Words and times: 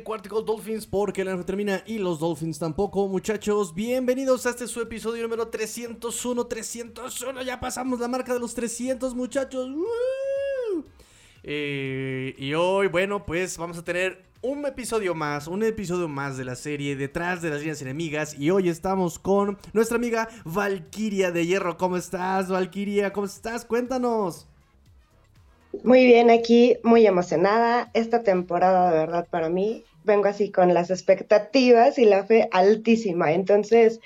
de 0.00 0.04
Quartical 0.04 0.44
Dolphins 0.44 0.86
porque 0.86 1.24
la 1.24 1.42
termina 1.44 1.82
y 1.86 1.98
los 1.98 2.20
Dolphins 2.20 2.58
tampoco, 2.58 3.06
muchachos. 3.06 3.74
Bienvenidos 3.74 4.46
a 4.46 4.50
este 4.50 4.66
su 4.66 4.80
episodio 4.80 5.22
número 5.24 5.48
301, 5.48 6.46
301. 6.46 7.42
Ya 7.42 7.60
pasamos 7.60 8.00
la 8.00 8.08
marca 8.08 8.32
de 8.32 8.40
los 8.40 8.54
300, 8.54 9.14
muchachos. 9.14 9.68
Eh, 11.42 12.34
y 12.38 12.54
hoy, 12.54 12.86
bueno, 12.86 13.26
pues 13.26 13.58
vamos 13.58 13.76
a 13.76 13.84
tener 13.84 14.24
un 14.40 14.64
episodio 14.64 15.14
más, 15.14 15.46
un 15.46 15.62
episodio 15.64 16.08
más 16.08 16.38
de 16.38 16.46
la 16.46 16.56
serie 16.56 16.96
Detrás 16.96 17.42
de 17.42 17.50
las 17.50 17.60
líneas 17.60 17.82
enemigas. 17.82 18.38
Y 18.38 18.50
hoy 18.50 18.70
estamos 18.70 19.18
con 19.18 19.58
nuestra 19.74 19.96
amiga 19.96 20.28
Valkyria 20.44 21.30
de 21.30 21.46
Hierro. 21.46 21.76
¿Cómo 21.76 21.98
estás, 21.98 22.48
Valkyria? 22.48 23.12
¿Cómo 23.12 23.26
estás? 23.26 23.66
Cuéntanos. 23.66 24.46
Muy 25.84 26.04
bien, 26.04 26.30
aquí 26.30 26.78
muy 26.82 27.06
emocionada. 27.06 27.90
Esta 27.94 28.22
temporada, 28.22 28.90
de 28.90 28.98
verdad, 28.98 29.28
para 29.30 29.48
mí, 29.48 29.84
vengo 30.04 30.28
así 30.28 30.50
con 30.50 30.72
las 30.74 30.90
expectativas 30.90 31.98
y 31.98 32.04
la 32.04 32.24
fe 32.24 32.48
altísima. 32.52 33.32
Entonces, 33.32 34.00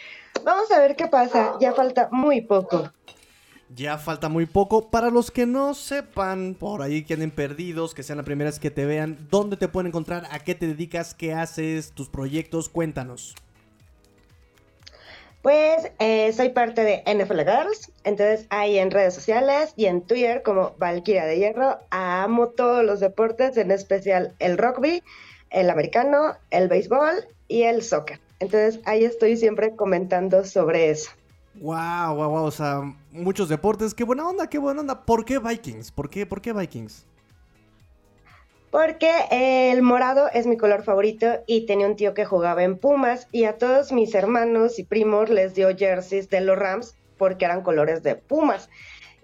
vamos 0.45 0.71
a 0.73 0.81
ver 0.81 0.97
qué 0.97 1.07
pasa. 1.07 1.55
Ya 1.61 1.73
falta 1.73 2.09
muy 2.11 2.41
poco. 2.41 2.91
Ya 3.75 3.99
falta 3.99 4.29
muy 4.29 4.47
poco. 4.47 4.91
Para 4.91 5.11
los 5.11 5.31
que 5.31 5.47
no 5.47 5.75
sepan, 5.75 6.55
por 6.55 6.83
ahí 6.83 7.05
que 7.05 7.15
anden 7.15 7.31
perdidos, 7.31 7.95
que 7.95 8.03
sean 8.03 8.19
las 8.19 8.27
primeras 8.27 8.61
que 8.61 8.71
te 8.71 8.85
vean, 8.85 9.27
¿dónde 9.31 9.57
te 9.57 9.69
pueden 9.69 9.89
encontrar? 9.89 10.27
¿A 10.31 10.39
qué 10.39 10.55
te 10.55 10.67
dedicas? 10.67 11.15
¿Qué 11.15 11.33
haces? 11.33 11.93
¿Tus 11.93 12.09
proyectos? 12.09 12.69
Cuéntanos. 12.69 13.35
Pues 15.45 15.91
eh, 15.99 16.33
soy 16.33 16.49
parte 16.51 16.85
de 16.85 17.03
NFL 17.07 17.41
Girls, 17.41 17.93
entonces 18.05 18.47
ahí 18.49 18.79
en 18.79 18.91
redes 18.91 19.13
sociales 19.13 19.75
y 19.77 19.85
en 19.85 20.01
Twitter 20.01 20.43
como 20.43 20.75
Valkyria 20.79 21.27
de 21.27 21.37
Hierro. 21.37 21.81
Amo 21.91 22.49
todos 22.49 22.83
los 22.83 23.01
deportes, 23.01 23.59
en 23.59 23.71
especial 23.71 24.35
el 24.39 24.57
rugby, 24.57 25.03
el 25.55 25.71
americano, 25.71 26.35
el 26.51 26.69
béisbol 26.69 27.27
y 27.49 27.63
el 27.63 27.83
soccer. 27.83 28.21
Entonces 28.41 28.81
ahí 28.85 29.05
estoy 29.05 29.37
siempre 29.37 29.75
comentando 29.75 30.45
sobre 30.45 30.91
eso. 30.91 31.11
Wow, 31.55 32.17
wow, 32.17 32.29
wow, 32.29 32.45
o 32.45 32.51
sea, 32.51 32.83
muchos 33.13 33.49
deportes. 33.49 33.95
Qué 33.95 34.05
buena 34.05 34.29
onda, 34.29 34.49
qué 34.49 34.59
buena 34.59 34.81
onda. 34.81 35.05
¿Por 35.05 35.25
qué 35.25 35.39
Vikings? 35.39 35.93
¿Por 35.93 36.11
qué, 36.11 36.27
por 36.27 36.43
qué 36.43 36.53
Vikings? 36.53 37.07
porque 38.75 39.13
el 39.31 39.83
morado 39.83 40.29
es 40.33 40.49
mi 40.49 40.57
color 40.57 40.83
favorito 40.83 41.45
y 41.47 41.65
tenía 41.65 41.87
un 41.87 41.95
tío 41.95 42.13
que 42.13 42.25
jugaba 42.25 42.65
en 42.65 42.77
Pumas 42.77 43.29
y 43.31 43.45
a 43.45 43.57
todos 43.57 43.93
mis 43.93 44.13
hermanos 44.17 44.81
y 44.81 44.83
primos 44.83 45.31
les 45.31 45.55
dio 45.55 45.77
jerseys 45.77 46.29
de 46.29 46.41
los 46.41 46.59
Rams 46.59 46.97
porque 47.17 47.45
eran 47.45 47.63
colores 47.63 48.03
de 48.03 48.17
Pumas. 48.17 48.69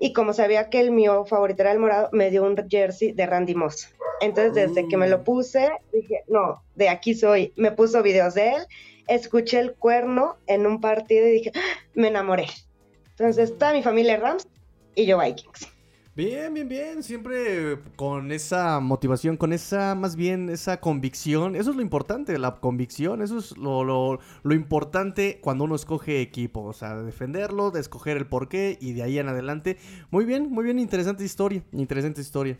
Y 0.02 0.14
como 0.14 0.32
sabía 0.32 0.70
que 0.70 0.80
el 0.80 0.90
mío 0.90 1.26
favorito 1.26 1.62
era 1.62 1.72
el 1.72 1.78
morado, 1.78 2.08
me 2.10 2.30
dio 2.30 2.42
un 2.42 2.56
jersey 2.68 3.12
de 3.12 3.26
Randy 3.26 3.54
Moss. 3.54 3.94
Entonces, 4.22 4.54
desde 4.54 4.88
que 4.88 4.96
me 4.96 5.08
lo 5.08 5.18
mm. 5.18 5.24
puse, 5.24 5.70
dije, 5.92 6.24
no, 6.26 6.62
de 6.74 6.88
aquí 6.88 7.14
soy. 7.14 7.52
Me 7.56 7.70
puso 7.70 8.02
videos 8.02 8.34
de 8.34 8.54
él, 8.54 8.66
escuché 9.06 9.60
el 9.60 9.74
cuerno 9.74 10.38
en 10.46 10.66
un 10.66 10.80
partido 10.80 11.28
y 11.28 11.32
dije, 11.32 11.52
¡Ah! 11.54 11.78
me 11.94 12.08
enamoré. 12.08 12.46
Entonces, 13.10 13.56
toda 13.58 13.74
mi 13.74 13.82
familia 13.82 14.16
Rams 14.16 14.48
y 14.94 15.04
yo 15.04 15.18
Vikings. 15.18 15.68
Bien, 16.16 16.53
bien, 16.53 16.69
bien. 16.69 17.03
Siempre 17.03 17.78
con 17.97 18.33
esa 18.33 18.80
motivación, 18.80 19.36
con 19.36 19.53
esa, 19.53 19.94
más 19.94 20.17
bien, 20.17 20.50
esa 20.50 20.80
convicción. 20.80 21.55
Eso 21.55 21.70
es 21.70 21.77
lo 21.77 21.83
importante, 21.83 22.36
la 22.39 22.57
convicción. 22.57 23.23
Eso 23.23 23.39
es 23.39 23.57
lo, 23.57 23.84
lo, 23.84 24.18
lo 24.42 24.55
importante 24.55 25.39
cuando 25.40 25.64
uno 25.64 25.77
escoge 25.77 26.20
equipo. 26.20 26.62
O 26.64 26.73
sea, 26.73 26.96
defenderlo, 26.96 27.70
de 27.70 27.80
escoger 27.80 28.17
el 28.17 28.27
porqué 28.27 28.77
y 28.80 28.92
de 28.92 29.02
ahí 29.05 29.18
en 29.18 29.29
adelante. 29.29 29.79
Muy 30.11 30.24
bien, 30.24 30.51
muy 30.51 30.64
bien. 30.64 30.79
Interesante 30.80 31.24
historia. 31.24 31.62
Interesante 31.73 32.20
historia. 32.20 32.58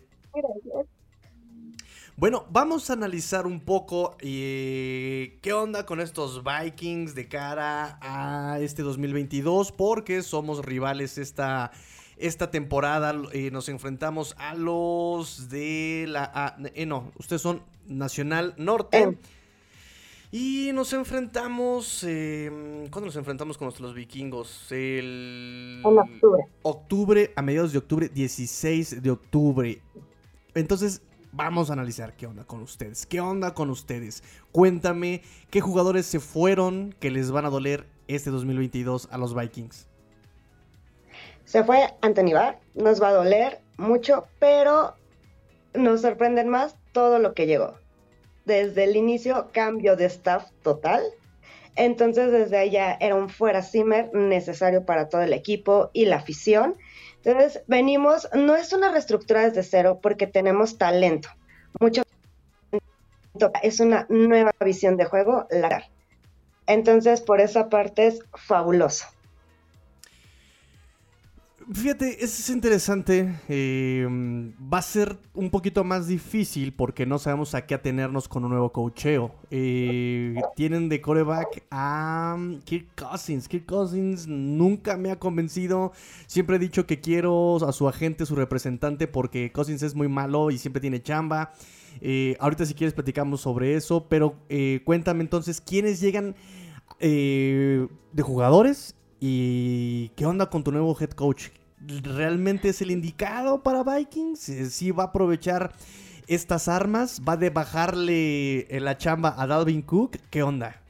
Bueno, 2.17 2.47
vamos 2.51 2.91
a 2.91 2.93
analizar 2.93 3.47
un 3.47 3.61
poco 3.61 4.17
eh, 4.21 5.39
qué 5.43 5.53
onda 5.55 5.87
con 5.87 6.01
estos 6.01 6.43
Vikings 6.45 7.15
de 7.15 7.29
cara 7.29 7.99
a 8.03 8.59
este 8.61 8.83
2022, 8.83 9.73
porque 9.73 10.23
somos 10.23 10.65
rivales 10.65 11.17
esta, 11.17 11.73
esta 12.21 12.51
temporada 12.51 13.15
eh, 13.33 13.51
nos 13.51 13.69
enfrentamos 13.69 14.35
a 14.39 14.55
los 14.55 15.49
de 15.49 16.07
la... 16.09 16.57
eh, 16.75 16.87
no, 16.87 17.13
ustedes 17.19 17.43
son 17.43 17.63
Nacional 17.87 18.55
Norte. 18.57 19.19
Y 20.33 20.71
nos 20.75 20.93
enfrentamos. 20.93 22.05
Eh, 22.07 22.87
¿Cuándo 22.93 23.07
nos 23.07 23.17
enfrentamos 23.17 23.59
con 23.59 23.73
los, 23.77 23.95
vikingos? 23.95 24.71
El. 24.71 25.83
En 25.85 25.99
octubre. 25.99 26.47
Octubre, 26.63 27.33
a 27.35 27.43
mediados 27.43 27.73
de 27.73 27.79
octubre, 27.79 28.09
16 28.09 29.03
de 29.03 29.11
octubre. 29.11 29.83
Entonces, 30.55 31.03
vamos 31.33 31.71
a 31.71 31.73
analizar 31.73 32.17
qué 32.17 32.27
onda 32.27 32.45
con 32.45 32.63
ustedes. 32.63 33.07
¿Qué 33.07 33.21
onda 33.21 33.55
con 33.55 33.71
ustedes? 33.71 34.23
Cuéntame 34.53 35.23
qué 35.51 35.61
jugadores 35.61 36.07
se 36.07 36.21
fueron 36.21 36.95
que 37.01 37.11
les 37.11 37.33
van 37.33 37.45
a 37.45 37.51
doler 37.51 37.89
este 38.07 38.31
2022 38.31 39.09
a 39.11 39.19
los 39.19 39.35
Vikings. 39.35 39.90
Se 41.51 41.65
fue 41.65 41.93
Anthony 42.01 42.33
Barr, 42.33 42.61
nos 42.75 43.03
va 43.03 43.09
a 43.09 43.13
doler 43.13 43.59
mucho, 43.77 44.29
pero 44.39 44.95
nos 45.75 46.03
sorprenden 46.03 46.49
más 46.49 46.77
todo 46.93 47.19
lo 47.19 47.35
que 47.35 47.49
llegó. 47.49 47.75
Desde 48.45 48.85
el 48.85 48.95
inicio, 48.95 49.49
cambio 49.53 49.97
de 49.97 50.05
staff 50.05 50.49
total. 50.63 51.03
Entonces, 51.75 52.31
desde 52.31 52.57
allá 52.57 52.97
era 53.01 53.17
un 53.17 53.29
fuera 53.29 53.65
Zimmer 53.65 54.15
necesario 54.15 54.85
para 54.85 55.09
todo 55.09 55.23
el 55.23 55.33
equipo 55.33 55.91
y 55.93 56.05
la 56.05 56.19
afición. 56.19 56.77
Entonces, 57.17 57.65
venimos, 57.67 58.29
no 58.33 58.55
es 58.55 58.73
una 58.73 58.93
reestructura 58.93 59.43
desde 59.43 59.65
cero 59.65 59.99
porque 60.01 60.29
tenemos 60.29 60.79
talento. 60.79 61.31
Mucho 61.81 62.03
es 63.65 63.81
una 63.81 64.07
nueva 64.09 64.53
visión 64.65 64.97
de 64.97 65.05
juego, 65.05 65.49
la 65.51 65.91
Entonces, 66.69 67.21
por 67.23 67.41
esa 67.41 67.69
parte 67.69 68.07
es 68.07 68.21
fabuloso. 68.35 69.07
Fíjate, 71.73 72.25
es 72.25 72.51
interesante. 72.51 73.33
Em, 73.49 74.53
va 74.61 74.79
a 74.79 74.83
ser 74.83 75.17
un 75.35 75.51
poquito 75.51 75.85
más 75.85 76.09
difícil 76.09 76.73
porque 76.73 77.07
no 77.07 77.17
sabemos 77.21 77.55
a 77.55 77.65
qué 77.65 77.75
atenernos 77.75 78.27
con 78.27 78.45
un 78.45 78.51
nuevo 78.51 78.73
cocheo. 78.73 79.33
Eh, 79.53 80.35
tienen 80.57 80.89
de 80.89 81.01
coreback 81.01 81.65
a 81.71 82.35
um, 82.37 82.61
Kirk 82.63 82.89
Cousins. 82.97 83.47
Kirk 83.47 83.67
Cousins 83.67 84.27
nunca 84.27 84.97
me 84.97 85.13
ha 85.13 85.19
convencido. 85.21 85.93
Siempre 86.27 86.57
he 86.57 86.59
dicho 86.59 86.87
que 86.87 87.01
quiero 87.01 87.59
a 87.65 87.73
su 87.73 87.87
agente, 87.87 88.27
su 88.27 88.35
representante, 88.35 89.07
porque 89.07 89.53
Cousins 89.53 89.85
es 89.85 89.95
muy 89.95 90.09
malo 90.09 90.51
y 90.51 90.59
siempre 90.59 90.81
tiene 90.81 91.01
chamba. 91.01 91.53
Eh, 92.01 92.37
ahorita 92.41 92.67
si 92.67 92.75
quieres 92.75 92.95
platicamos 92.95 93.43
sobre 93.43 93.77
eso, 93.77 94.07
pero 94.09 94.35
eh, 94.49 94.81
cuéntame 94.85 95.23
entonces 95.23 95.61
quiénes 95.61 96.01
llegan 96.01 96.35
de 97.01 97.89
jugadores 98.23 98.95
y 99.21 100.09
qué 100.17 100.27
onda 100.27 100.51
con 100.51 100.65
tu 100.65 100.73
nuevo 100.73 100.95
head 101.01 101.11
coach 101.11 101.49
realmente 101.81 102.69
es 102.71 102.83
el 102.83 102.91
indicado 102.91 103.63
para 103.63 103.83
Vikings. 103.83 104.41
Si 104.71 104.91
va 104.91 105.05
a 105.05 105.07
aprovechar 105.07 105.73
estas 106.27 106.69
armas, 106.69 107.21
va 107.29 107.35
a 107.35 107.51
bajarle 107.51 108.67
la 108.71 108.97
chamba 108.97 109.35
a 109.37 109.47
Dalvin 109.47 109.83
Cook. 109.83 110.19
¿Qué 110.31 110.43
onda? 110.43 110.81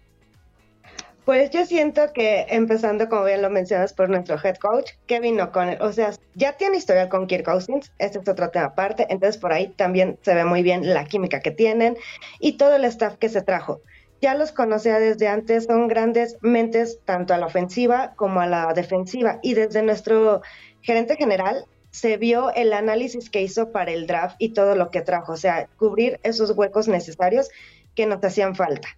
Pues 1.25 1.51
yo 1.51 1.65
siento 1.65 2.13
que 2.13 2.47
empezando, 2.49 3.09
como 3.09 3.25
bien 3.25 3.41
lo 3.41 3.51
mencionas, 3.51 3.93
por 3.93 4.09
nuestro 4.09 4.37
head 4.43 4.57
coach, 4.57 4.91
Kevin 5.07 5.41
O'Connell, 5.41 5.81
o 5.81 5.93
sea, 5.93 6.11
ya 6.35 6.57
tiene 6.57 6.79
historia 6.79 7.09
con 7.09 7.27
Kirk 7.27 7.45
Cousins, 7.45 7.93
este 7.99 8.19
es 8.19 8.29
otro 8.29 8.51
tema 8.51 8.67
aparte, 8.67 9.07
entonces 9.11 9.41
por 9.41 9.53
ahí 9.53 9.69
también 9.69 10.19
se 10.23 10.35
ve 10.35 10.45
muy 10.45 10.63
bien 10.63 10.93
la 10.93 11.05
química 11.05 11.41
que 11.41 11.53
tienen 11.53 11.97
y 12.41 12.57
todo 12.57 12.75
el 12.75 12.85
staff 12.85 13.17
que 13.17 13.29
se 13.29 13.43
trajo. 13.43 13.81
Ya 14.21 14.35
los 14.35 14.51
conocía 14.51 14.99
desde 14.99 15.29
antes, 15.29 15.67
son 15.67 15.89
grandes 15.89 16.37
mentes 16.41 16.99
tanto 17.05 17.33
a 17.33 17.39
la 17.39 17.47
ofensiva 17.47 18.13
como 18.17 18.41
a 18.41 18.47
la 18.47 18.73
defensiva 18.73 19.39
y 19.41 19.55
desde 19.55 19.83
nuestro 19.83 20.43
gerente 20.83 21.17
general 21.17 21.65
se 21.91 22.17
vio 22.17 22.53
el 22.55 22.73
análisis 22.73 23.31
que 23.31 23.43
hizo 23.43 23.73
para 23.73 23.91
el 23.91 24.07
draft 24.07 24.37
y 24.39 24.51
todo 24.51 24.75
lo 24.75 24.91
que 24.91 25.01
trajo, 25.01 25.33
o 25.33 25.37
sea, 25.37 25.69
cubrir 25.77 26.21
esos 26.23 26.53
huecos 26.53 26.89
necesarios 26.89 27.49
que 27.95 28.07
nos 28.07 28.23
hacían 28.23 28.55
falta. 28.55 28.89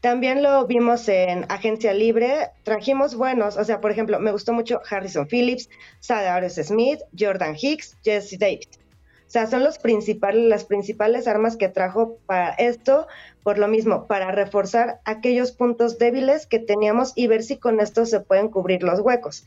También 0.00 0.42
lo 0.44 0.64
vimos 0.66 1.08
en 1.08 1.44
Agencia 1.48 1.92
Libre, 1.92 2.50
trajimos 2.62 3.16
buenos, 3.16 3.56
o 3.56 3.64
sea, 3.64 3.80
por 3.80 3.90
ejemplo, 3.90 4.20
me 4.20 4.30
gustó 4.30 4.52
mucho 4.52 4.80
Harrison 4.88 5.26
Phillips, 5.26 5.68
Sadarius 5.98 6.54
Smith, 6.54 7.00
Jordan 7.18 7.56
Hicks, 7.60 7.96
Jesse 8.04 8.38
Davis. 8.38 8.68
O 9.28 9.30
sea, 9.30 9.46
son 9.46 9.62
los 9.62 9.78
principales, 9.78 10.48
las 10.48 10.64
principales 10.64 11.26
armas 11.28 11.56
que 11.58 11.68
trajo 11.68 12.16
para 12.24 12.50
esto, 12.52 13.08
por 13.42 13.58
lo 13.58 13.68
mismo, 13.68 14.06
para 14.06 14.30
reforzar 14.30 15.00
aquellos 15.04 15.52
puntos 15.52 15.98
débiles 15.98 16.46
que 16.46 16.60
teníamos 16.60 17.12
y 17.14 17.26
ver 17.26 17.42
si 17.42 17.58
con 17.58 17.80
esto 17.80 18.06
se 18.06 18.20
pueden 18.20 18.48
cubrir 18.48 18.82
los 18.82 19.00
huecos. 19.00 19.44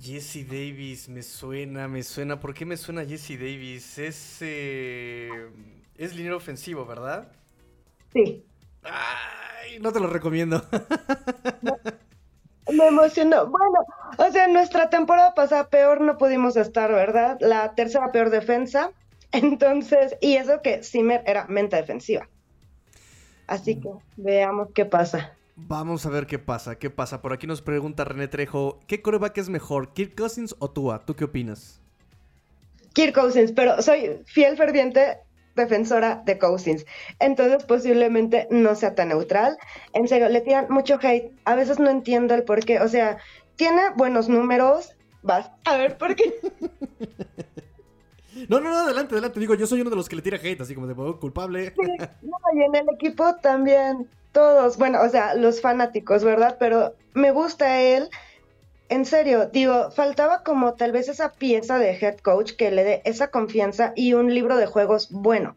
Jesse 0.00 0.46
Davis, 0.46 1.08
me 1.08 1.22
suena, 1.22 1.86
me 1.86 2.02
suena. 2.02 2.40
¿Por 2.40 2.54
qué 2.54 2.64
me 2.64 2.76
suena 2.76 3.04
Jesse 3.04 3.38
Davis? 3.38 3.98
Es, 3.98 4.38
eh, 4.40 5.50
es 5.96 6.14
línea 6.16 6.34
ofensivo, 6.34 6.86
¿verdad? 6.86 7.28
Sí. 8.12 8.44
Ay, 8.82 9.78
no 9.80 9.92
te 9.92 10.00
lo 10.00 10.06
recomiendo. 10.06 10.62
Me 12.72 12.86
emocionó. 12.86 13.46
Bueno, 13.46 13.84
o 14.16 14.32
sea, 14.32 14.46
nuestra 14.48 14.90
temporada 14.90 15.34
pasada 15.34 15.68
peor 15.68 16.00
no 16.00 16.16
pudimos 16.18 16.56
estar, 16.56 16.92
¿verdad? 16.92 17.36
La 17.40 17.74
tercera 17.74 18.12
peor 18.12 18.30
defensa. 18.30 18.92
Entonces, 19.32 20.16
y 20.20 20.36
eso 20.36 20.62
que 20.62 20.82
Zimmer 20.82 21.22
era 21.26 21.46
mente 21.46 21.76
defensiva. 21.76 22.28
Así 23.46 23.80
que 23.80 23.90
veamos 24.16 24.68
qué 24.72 24.84
pasa. 24.84 25.36
Vamos 25.66 26.06
a 26.06 26.10
ver 26.10 26.26
qué 26.26 26.38
pasa, 26.38 26.78
qué 26.78 26.90
pasa. 26.90 27.22
Por 27.22 27.32
aquí 27.32 27.46
nos 27.46 27.62
pregunta 27.62 28.04
René 28.04 28.28
Trejo, 28.28 28.80
¿qué 28.86 29.02
coreback 29.02 29.38
es 29.38 29.48
mejor, 29.48 29.92
Kirk 29.92 30.16
Cousins 30.16 30.54
o 30.58 30.70
Tua? 30.70 31.04
¿Tú 31.04 31.14
qué 31.14 31.24
opinas? 31.24 31.80
Kirk 32.92 33.14
Cousins, 33.14 33.52
pero 33.52 33.80
soy 33.82 34.20
fiel 34.26 34.56
ferviente 34.56 35.18
defensora 35.54 36.22
de 36.24 36.38
Cousins. 36.38 36.86
Entonces 37.18 37.64
posiblemente 37.64 38.48
no 38.50 38.74
sea 38.74 38.94
tan 38.94 39.08
neutral. 39.08 39.56
En 39.92 40.08
serio, 40.08 40.28
le 40.28 40.40
tiran 40.40 40.66
mucho 40.70 40.98
hate. 41.00 41.32
A 41.44 41.54
veces 41.54 41.78
no 41.78 41.90
entiendo 41.90 42.34
el 42.34 42.44
por 42.44 42.64
qué. 42.64 42.80
O 42.80 42.88
sea, 42.88 43.18
tiene 43.56 43.82
buenos 43.96 44.28
números. 44.28 44.94
Vas 45.22 45.50
a 45.64 45.76
ver 45.76 45.98
por 45.98 46.16
qué. 46.16 46.34
No, 48.48 48.60
no, 48.60 48.70
no, 48.70 48.78
adelante, 48.78 49.14
adelante. 49.14 49.40
Digo, 49.40 49.54
yo 49.54 49.66
soy 49.66 49.80
uno 49.80 49.90
de 49.90 49.96
los 49.96 50.08
que 50.08 50.16
le 50.16 50.22
tira 50.22 50.38
hate, 50.38 50.60
así 50.60 50.74
como 50.74 50.86
de 50.86 50.94
oh, 50.96 51.18
culpable. 51.18 51.74
no, 52.22 52.38
y 52.54 52.62
en 52.62 52.74
el 52.74 52.86
equipo 52.94 53.34
también, 53.42 54.08
todos, 54.32 54.76
bueno, 54.76 55.00
o 55.02 55.08
sea, 55.08 55.34
los 55.34 55.60
fanáticos, 55.60 56.24
¿verdad? 56.24 56.56
Pero 56.58 56.94
me 57.14 57.30
gusta 57.30 57.80
él 57.80 58.10
en 58.90 59.04
serio, 59.04 59.46
digo, 59.46 59.92
faltaba 59.92 60.42
como 60.42 60.74
tal 60.74 60.90
vez 60.90 61.08
esa 61.08 61.32
pieza 61.32 61.78
de 61.78 61.92
head 61.92 62.18
coach 62.18 62.52
que 62.56 62.72
le 62.72 62.82
dé 62.82 63.02
esa 63.04 63.30
confianza 63.30 63.92
y 63.94 64.14
un 64.14 64.34
libro 64.34 64.56
de 64.56 64.66
juegos 64.66 65.10
bueno. 65.12 65.54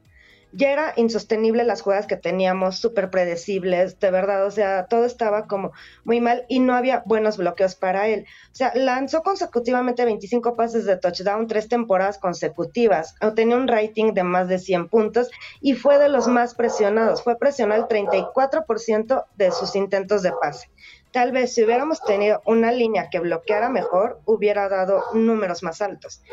Ya 0.56 0.72
era 0.72 0.94
insostenible 0.98 1.64
las 1.64 1.82
jugadas 1.82 2.06
que 2.06 2.16
teníamos, 2.16 2.78
súper 2.78 3.10
predecibles, 3.10 4.00
de 4.00 4.12
verdad, 4.12 4.46
o 4.46 4.52
sea, 4.52 4.86
todo 4.86 5.06
estaba 5.06 5.48
como 5.48 5.72
muy 6.04 6.22
mal 6.22 6.46
y 6.48 6.60
no 6.60 6.76
había 6.76 7.02
buenos 7.08 7.38
bloqueos 7.38 7.74
para 7.74 8.08
él. 8.08 8.28
O 8.52 8.56
sea, 8.56 8.72
lanzó 8.76 9.24
consecutivamente 9.24 10.06
25 10.06 10.56
pases 10.56 10.86
de 10.86 10.98
touchdown, 10.98 11.48
tres 11.48 11.68
temporadas 11.70 12.20
consecutivas, 12.20 13.16
tenía 13.34 13.58
un 13.58 13.68
rating 13.68 14.14
de 14.14 14.24
más 14.24 14.48
de 14.48 14.60
100 14.60 14.90
puntos 14.90 15.32
y 15.60 15.74
fue 15.74 15.98
de 15.98 16.10
los 16.10 16.28
más 16.28 16.54
presionados, 16.54 17.24
fue 17.24 17.36
presionado 17.36 17.88
el 17.90 18.08
34% 18.08 19.26
de 19.36 19.52
sus 19.52 19.76
intentos 19.76 20.22
de 20.22 20.34
pase. 20.40 20.70
Tal 21.12 21.32
vez 21.32 21.54
si 21.54 21.64
hubiéramos 21.64 22.04
tenido 22.04 22.42
una 22.46 22.72
línea 22.72 23.10
que 23.10 23.20
bloqueara 23.20 23.70
mejor, 23.70 24.22
hubiera 24.26 24.70
dado 24.70 25.04
números 25.14 25.64
más 25.64 25.82
altos. 25.82 26.24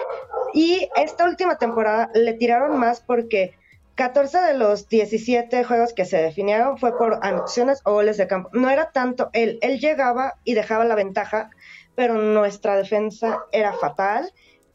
Y 0.52 0.88
esta 0.96 1.24
última 1.24 1.56
temporada 1.56 2.10
le 2.14 2.34
tiraron 2.34 2.78
más 2.78 3.00
porque 3.00 3.54
14 3.94 4.38
de 4.38 4.54
los 4.54 4.88
17 4.88 5.64
juegos 5.64 5.92
que 5.92 6.04
se 6.04 6.16
definieron 6.16 6.78
fue 6.78 6.96
por 6.96 7.18
anotaciones 7.22 7.80
o 7.84 7.92
goles 7.92 8.16
de 8.16 8.26
campo. 8.26 8.48
No 8.52 8.70
era 8.70 8.92
tanto 8.92 9.30
él, 9.32 9.58
él 9.62 9.78
llegaba 9.78 10.34
y 10.44 10.54
dejaba 10.54 10.84
la 10.84 10.94
ventaja, 10.94 11.50
pero 11.94 12.14
nuestra 12.14 12.76
defensa 12.76 13.44
era 13.52 13.72
fatal. 13.72 14.32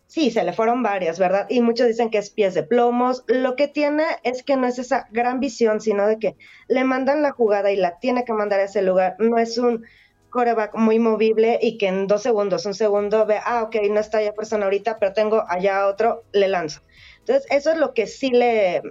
Sí, 0.08 0.30
se 0.30 0.44
le 0.44 0.54
fueron 0.54 0.84
varias, 0.84 1.18
¿verdad? 1.18 1.48
Y 1.50 1.62
muchos 1.62 1.88
dicen 1.88 2.12
que 2.12 2.20
es 2.20 2.30
pies 2.30 2.54
de 2.54 2.64
plomos. 2.64 3.24
Lo 3.28 3.56
que 3.56 3.68
tiene 3.68 4.06
es 4.24 4.44
que 4.44 4.56
no 4.56 4.68
es 4.68 4.78
esa 4.78 5.08
gran 5.12 5.40
visión, 5.40 5.82
sino 5.82 6.08
de 6.08 6.20
que 6.20 6.36
le 6.68 6.84
mandan 6.84 7.24
la 7.24 7.32
jugada 7.32 7.72
y 7.72 7.76
la 7.78 7.98
tiene 7.98 8.26
que 8.26 8.34
mandar 8.34 8.60
a 8.60 8.66
ese 8.66 8.84
lugar. 8.84 9.16
No 9.18 9.40
es 9.40 9.58
un 9.58 9.86
coreback 10.30 10.76
muy 10.76 11.00
movible 11.00 11.58
y 11.62 11.78
que 11.78 11.88
en 11.88 12.08
dos 12.08 12.22
segundos, 12.22 12.66
un 12.66 12.74
segundo 12.74 13.26
ve, 13.26 13.40
ah, 13.44 13.64
ok, 13.64 13.78
no 13.90 14.02
está 14.02 14.22
ya 14.22 14.34
persona 14.34 14.66
ahorita, 14.66 15.00
pero 15.00 15.14
tengo 15.14 15.44
allá 15.48 15.88
otro, 15.88 16.26
le 16.34 16.50
lanzo. 16.50 16.82
Entonces, 17.20 17.48
eso 17.50 17.72
es 17.72 17.78
lo 17.78 17.94
que 17.94 18.06
sí 18.06 18.30
le, 18.30 18.84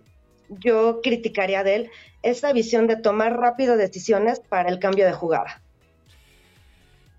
yo 0.60 1.00
criticaría 1.02 1.64
de 1.64 1.76
él, 1.76 1.90
esa 2.22 2.52
visión 2.52 2.86
de 2.86 2.96
tomar 2.96 3.36
rápido 3.36 3.76
decisiones 3.76 4.40
para 4.40 4.70
el 4.70 4.78
cambio 4.78 5.06
de 5.06 5.12
jugada. 5.12 5.62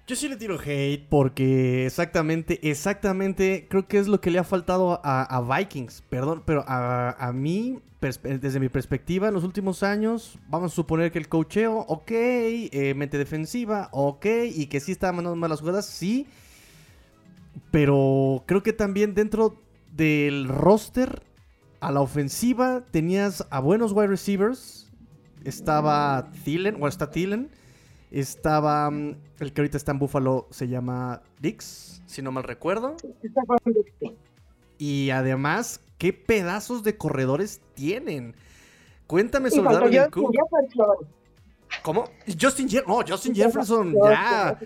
Yo 0.08 0.16
sí 0.16 0.30
le 0.30 0.36
tiro 0.36 0.60
hate 0.64 1.08
porque 1.10 1.88
exactamente, 1.88 2.60
exactamente, 2.70 3.66
creo 3.68 3.88
que 3.88 3.98
es 3.98 4.08
lo 4.08 4.22
que 4.22 4.30
le 4.30 4.38
ha 4.38 4.44
faltado 4.44 5.02
a, 5.04 5.58
Vikings. 5.58 6.04
Perdón, 6.10 6.44
pero 6.46 6.64
a, 6.68 7.32
mí, 7.34 7.80
desde 8.00 8.60
mi 8.60 8.70
perspectiva, 8.70 9.30
en 9.30 9.34
los 9.34 9.44
últimos 9.44 9.82
años, 9.82 10.38
vamos 10.48 10.72
a 10.72 10.76
suponer 10.76 11.12
que 11.12 11.18
el 11.18 11.28
cocheo, 11.28 11.80
ok, 11.88 12.12
eh, 12.12 12.94
mente 12.96 13.18
defensiva, 13.18 13.90
ok, 13.92 14.28
y 14.54 14.68
que 14.68 14.80
sí 14.80 14.92
está 14.92 15.12
mandando 15.12 15.38
malas 15.38 15.62
jugadas, 15.62 15.88
sí. 15.88 16.28
Pero 17.72 18.44
creo 18.46 18.62
que 18.62 18.74
también 18.74 19.16
dentro 19.16 19.60
del 19.92 20.48
roster, 20.48 21.24
a 21.88 21.92
la 21.92 22.02
ofensiva, 22.02 22.84
tenías 22.92 23.46
a 23.50 23.60
buenos 23.60 23.92
wide 23.92 24.08
receivers. 24.08 24.92
Estaba 25.44 26.32
Thielen, 26.44 26.78
o 26.82 26.88
está 26.88 27.12
Thielen 27.12 27.50
estaba 28.12 28.90
mm, 28.90 29.16
el 29.40 29.54
que 29.54 29.62
ahorita 29.62 29.78
está 29.78 29.92
en 29.92 30.00
Buffalo, 30.00 30.48
se 30.50 30.68
llama 30.68 31.22
Dix, 31.40 32.02
si 32.06 32.22
no 32.22 32.32
mal 32.32 32.44
recuerdo. 32.44 32.96
Y 34.78 35.10
además, 35.10 35.82
¿qué 35.98 36.14
pedazos 36.14 36.84
de 36.84 36.98
corredores 36.98 37.62
tienen? 37.74 38.36
Cuéntame 39.08 39.52
sobre 39.52 39.74
Darwin 39.74 40.10
Cook. 40.12 40.34
¿Cómo? 41.84 42.06
Justin 42.40 42.70
Jefferson. 42.70 43.00
No, 43.00 43.06
Justin 43.08 43.36
Jefferson, 43.36 43.94
ya. 43.94 44.60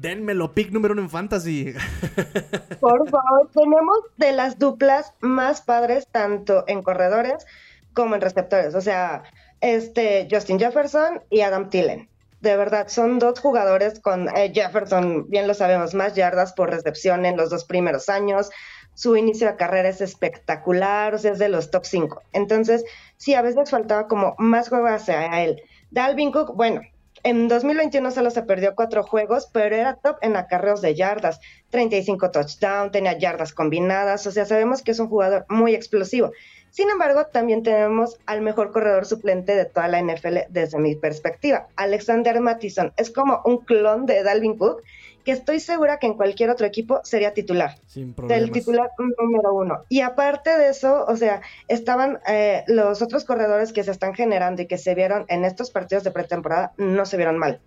Denmelo, 0.00 0.52
pick 0.52 0.70
número 0.70 0.92
uno 0.92 1.02
en 1.02 1.10
fantasy. 1.10 1.74
Por 2.80 3.08
favor, 3.08 3.50
tenemos 3.52 3.98
de 4.16 4.32
las 4.32 4.58
duplas 4.58 5.14
más 5.20 5.60
padres, 5.60 6.08
tanto 6.10 6.64
en 6.66 6.82
corredores 6.82 7.46
como 7.92 8.14
en 8.14 8.20
receptores. 8.20 8.74
O 8.74 8.80
sea, 8.80 9.22
este 9.60 10.28
Justin 10.30 10.58
Jefferson 10.58 11.22
y 11.30 11.40
Adam 11.42 11.70
Tillen 11.70 12.08
de 12.42 12.56
verdad, 12.56 12.88
son 12.88 13.20
dos 13.20 13.38
jugadores 13.38 14.00
con 14.00 14.28
eh, 14.36 14.50
Jefferson, 14.52 15.30
bien 15.30 15.46
lo 15.46 15.54
sabemos, 15.54 15.94
más 15.94 16.14
yardas 16.14 16.52
por 16.52 16.70
recepción 16.70 17.24
en 17.24 17.36
los 17.36 17.50
dos 17.50 17.64
primeros 17.64 18.08
años. 18.08 18.50
Su 18.94 19.16
inicio 19.16 19.46
de 19.46 19.56
carrera 19.56 19.88
es 19.88 20.00
espectacular, 20.00 21.14
o 21.14 21.18
sea, 21.18 21.32
es 21.32 21.38
de 21.38 21.48
los 21.48 21.70
top 21.70 21.84
5. 21.84 22.20
Entonces, 22.32 22.84
sí, 23.16 23.34
a 23.34 23.42
veces 23.42 23.70
faltaba 23.70 24.08
como 24.08 24.34
más 24.38 24.68
juego 24.68 24.88
hacia 24.88 25.44
él. 25.44 25.62
Dalvin 25.92 26.32
Cook, 26.32 26.56
bueno, 26.56 26.80
en 27.24 27.48
2021 27.48 28.10
solo 28.10 28.30
se 28.30 28.42
perdió 28.42 28.74
cuatro 28.74 29.02
juegos, 29.02 29.48
pero 29.52 29.76
era 29.76 29.96
top 29.96 30.16
en 30.22 30.36
acarreos 30.36 30.80
de 30.80 30.94
yardas, 30.94 31.40
35 31.70 32.30
touchdowns, 32.30 32.92
tenía 32.92 33.16
yardas 33.16 33.52
combinadas, 33.52 34.26
o 34.26 34.32
sea, 34.32 34.44
sabemos 34.44 34.82
que 34.82 34.90
es 34.90 34.98
un 34.98 35.08
jugador 35.08 35.46
muy 35.48 35.74
explosivo. 35.74 36.32
Sin 36.70 36.88
embargo, 36.88 37.26
también 37.26 37.62
tenemos 37.62 38.18
al 38.24 38.40
mejor 38.40 38.72
corredor 38.72 39.04
suplente 39.04 39.54
de 39.54 39.66
toda 39.66 39.88
la 39.88 40.02
NFL 40.02 40.38
desde 40.48 40.78
mi 40.78 40.96
perspectiva. 40.96 41.68
Alexander 41.76 42.40
Mattison 42.40 42.94
es 42.96 43.10
como 43.10 43.42
un 43.44 43.58
clon 43.58 44.06
de 44.06 44.22
Dalvin 44.22 44.56
Cook, 44.56 44.82
que 45.24 45.32
estoy 45.32 45.60
segura 45.60 45.98
que 45.98 46.06
en 46.06 46.14
cualquier 46.14 46.50
otro 46.50 46.66
equipo 46.66 47.00
sería 47.04 47.34
titular. 47.34 47.76
Sin 47.86 48.14
problemas. 48.14 48.42
El 48.42 48.50
titular 48.50 48.90
número 48.98 49.54
uno. 49.54 49.84
Y 49.88 50.00
aparte 50.00 50.56
de 50.56 50.68
eso, 50.70 51.04
o 51.06 51.16
sea, 51.16 51.42
estaban 51.68 52.20
eh, 52.26 52.64
los 52.66 53.02
otros 53.02 53.24
corredores 53.24 53.72
que 53.72 53.84
se 53.84 53.90
están 53.90 54.14
generando 54.14 54.62
y 54.62 54.66
que 54.66 54.78
se 54.78 54.94
vieron 54.94 55.24
en 55.28 55.44
estos 55.44 55.70
partidos 55.70 56.04
de 56.04 56.10
pretemporada, 56.10 56.72
no 56.76 57.06
se 57.06 57.16
vieron 57.16 57.38
mal. 57.38 57.60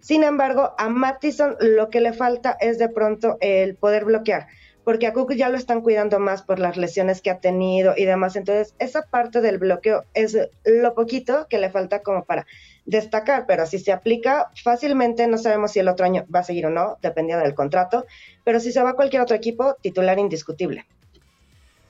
Sin 0.00 0.24
embargo, 0.24 0.74
a 0.78 0.88
Mattison 0.88 1.56
lo 1.60 1.88
que 1.88 2.00
le 2.00 2.12
falta 2.12 2.56
es 2.60 2.78
de 2.78 2.88
pronto 2.88 3.36
el 3.40 3.76
poder 3.76 4.04
bloquear 4.04 4.48
porque 4.84 5.06
a 5.06 5.12
Cook 5.12 5.34
ya 5.34 5.48
lo 5.48 5.56
están 5.56 5.80
cuidando 5.80 6.18
más 6.18 6.42
por 6.42 6.58
las 6.58 6.76
lesiones 6.76 7.22
que 7.22 7.30
ha 7.30 7.38
tenido 7.38 7.94
y 7.96 8.04
demás. 8.04 8.36
Entonces, 8.36 8.74
esa 8.78 9.02
parte 9.02 9.40
del 9.40 9.58
bloqueo 9.58 10.04
es 10.14 10.36
lo 10.64 10.94
poquito 10.94 11.46
que 11.48 11.58
le 11.58 11.70
falta 11.70 12.02
como 12.02 12.24
para 12.24 12.46
destacar, 12.84 13.44
pero 13.46 13.66
si 13.66 13.78
se 13.78 13.92
aplica 13.92 14.50
fácilmente, 14.62 15.26
no 15.28 15.38
sabemos 15.38 15.72
si 15.72 15.78
el 15.78 15.88
otro 15.88 16.04
año 16.04 16.26
va 16.34 16.40
a 16.40 16.44
seguir 16.44 16.66
o 16.66 16.70
no, 16.70 16.98
dependiendo 17.00 17.44
del 17.44 17.54
contrato, 17.54 18.06
pero 18.44 18.58
si 18.58 18.72
se 18.72 18.82
va 18.82 18.90
a 18.90 18.94
cualquier 18.94 19.22
otro 19.22 19.36
equipo, 19.36 19.76
titular 19.80 20.18
indiscutible. 20.18 20.84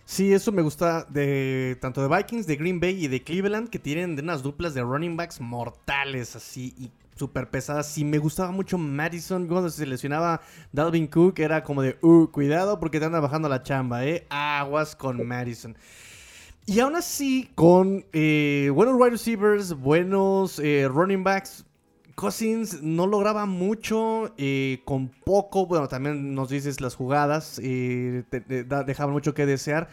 Sí, 0.05 0.35
eso 0.35 0.53
me 0.53 0.61
gusta 0.61 1.07
de 1.09 1.79
tanto 1.81 2.07
de 2.07 2.15
Vikings, 2.15 2.47
de 2.47 2.57
Green 2.57 2.81
Bay 2.81 3.05
y 3.05 3.09
de 3.09 3.23
Cleveland, 3.23 3.71
que 3.71 3.79
tienen 3.79 4.19
unas 4.21 4.43
duplas 4.43 4.75
de 4.75 4.83
running 4.83 5.17
backs 5.17 5.41
mortales 5.41 6.37
así 6.37 6.75
y 6.77 6.91
súper 7.23 7.49
pesadas. 7.49 7.87
Sí, 7.87 8.05
me 8.05 8.19
gustaba 8.19 8.51
mucho 8.51 8.77
Madison. 8.79 9.47
Cuando 9.47 9.71
se 9.71 9.87
lesionaba 9.87 10.41
Dalvin 10.73 11.07
Cook, 11.07 11.39
era 11.39 11.63
como 11.63 11.81
de, 11.81 11.97
uh, 12.03 12.27
cuidado 12.33 12.81
porque 12.81 12.99
te 12.99 13.07
anda 13.07 13.21
bajando 13.21 13.49
la 13.49 13.63
chamba, 13.63 14.05
¿eh? 14.05 14.27
Aguas 14.29 14.97
con 14.97 15.25
Madison. 15.25 15.77
Y 16.67 16.81
aún 16.81 16.97
así, 16.97 17.49
con 17.55 18.05
eh, 18.13 18.73
buenos 18.75 18.97
wide 18.97 19.11
receivers, 19.11 19.73
buenos 19.73 20.59
eh, 20.59 20.89
running 20.89 21.23
backs, 21.23 21.65
Cousins 22.17 22.83
no 22.83 23.07
lograba 23.07 23.47
mucho 23.47 24.35
eh, 24.37 24.81
con 24.85 25.09
poco. 25.09 25.67
Bueno, 25.67 25.87
también 25.87 26.35
nos 26.35 26.49
dices 26.49 26.81
las 26.81 26.97
jugadas, 26.97 27.61
dejaban 27.61 29.13
mucho 29.13 29.33
que 29.33 29.47
desear. 29.47 29.89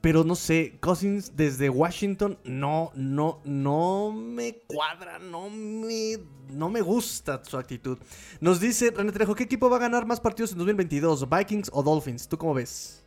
Pero 0.00 0.24
no 0.24 0.34
sé, 0.34 0.78
Cousins 0.80 1.36
desde 1.36 1.68
Washington 1.68 2.38
no, 2.44 2.90
no, 2.94 3.40
no 3.44 4.12
me 4.12 4.54
cuadra, 4.66 5.18
no 5.18 5.50
me, 5.50 6.16
no 6.48 6.70
me 6.70 6.80
gusta 6.80 7.42
su 7.44 7.58
actitud. 7.58 7.98
Nos 8.40 8.60
dice 8.60 8.90
René 8.90 9.12
Trejo, 9.12 9.34
¿qué 9.34 9.44
equipo 9.44 9.68
va 9.68 9.76
a 9.76 9.80
ganar 9.80 10.06
más 10.06 10.18
partidos 10.18 10.52
en 10.52 10.58
2022? 10.58 11.28
¿Vikings 11.28 11.70
o 11.74 11.82
Dolphins? 11.82 12.26
¿Tú 12.26 12.38
cómo 12.38 12.54
ves? 12.54 13.04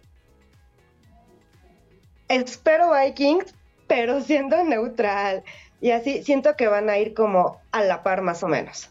Espero 2.27 2.91
Vikings, 2.93 3.55
pero 3.87 4.21
siendo 4.21 4.63
neutral. 4.63 5.43
Y 5.81 5.91
así 5.91 6.23
siento 6.23 6.55
que 6.55 6.67
van 6.67 6.89
a 6.89 6.99
ir 6.99 7.15
como 7.15 7.59
a 7.71 7.83
la 7.83 8.03
par 8.03 8.21
más 8.21 8.43
o 8.43 8.47
menos. 8.47 8.89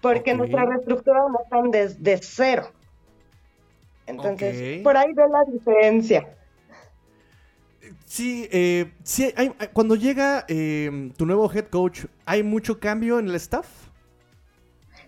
Porque 0.00 0.34
nuestra 0.34 0.64
reestructura 0.64 1.20
no 1.28 1.38
están 1.44 1.70
desde 1.70 2.18
cero. 2.22 2.70
Entonces, 4.06 4.82
por 4.82 4.96
ahí 4.96 5.12
ve 5.12 5.22
la 5.28 5.44
diferencia. 5.44 6.26
Sí, 8.06 8.48
eh, 8.52 8.92
sí 9.02 9.32
cuando 9.72 9.96
llega 9.96 10.44
em, 10.48 11.12
tu 11.12 11.26
nuevo 11.26 11.50
head 11.52 11.66
coach, 11.66 12.04
¿hay 12.26 12.42
mucho 12.42 12.78
cambio 12.78 13.18
en 13.18 13.28
el 13.28 13.34
staff? 13.36 13.66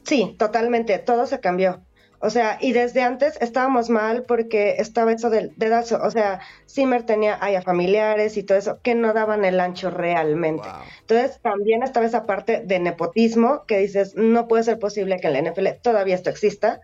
Sí, 0.03 0.35
totalmente, 0.39 0.99
todo 0.99 1.27
se 1.27 1.41
cambió. 1.41 1.83
O 2.25 2.31
sea, 2.31 2.57
y 2.59 2.73
desde 2.73 3.03
antes 3.03 3.37
estábamos 3.43 3.91
mal 3.91 4.23
porque 4.23 4.77
estaba 4.79 5.13
eso 5.13 5.29
del 5.29 5.53
dedazo. 5.57 5.99
O 6.03 6.11
sea, 6.11 6.41
Zimmer 6.67 7.03
tenía 7.03 7.37
ahí 7.43 7.55
a 7.55 7.61
familiares 7.61 8.39
y 8.39 8.43
todo 8.43 8.57
eso 8.57 8.81
que 8.83 8.95
no 8.95 9.13
daban 9.13 9.45
el 9.45 9.61
ancho 9.61 9.91
realmente. 9.91 10.67
Entonces, 11.01 11.39
también 11.43 11.83
estaba 11.83 12.07
esa 12.07 12.25
parte 12.25 12.63
de 12.65 12.79
nepotismo 12.79 13.65
que 13.67 13.79
dices, 13.79 14.15
no 14.15 14.49
puede 14.49 14.65
ser 14.65 14.79
posible 14.79 15.19
que 15.21 15.27
en 15.27 15.33
la 15.35 15.51
NFL 15.51 15.67
todavía 15.83 16.15
esto 16.15 16.31
exista. 16.31 16.81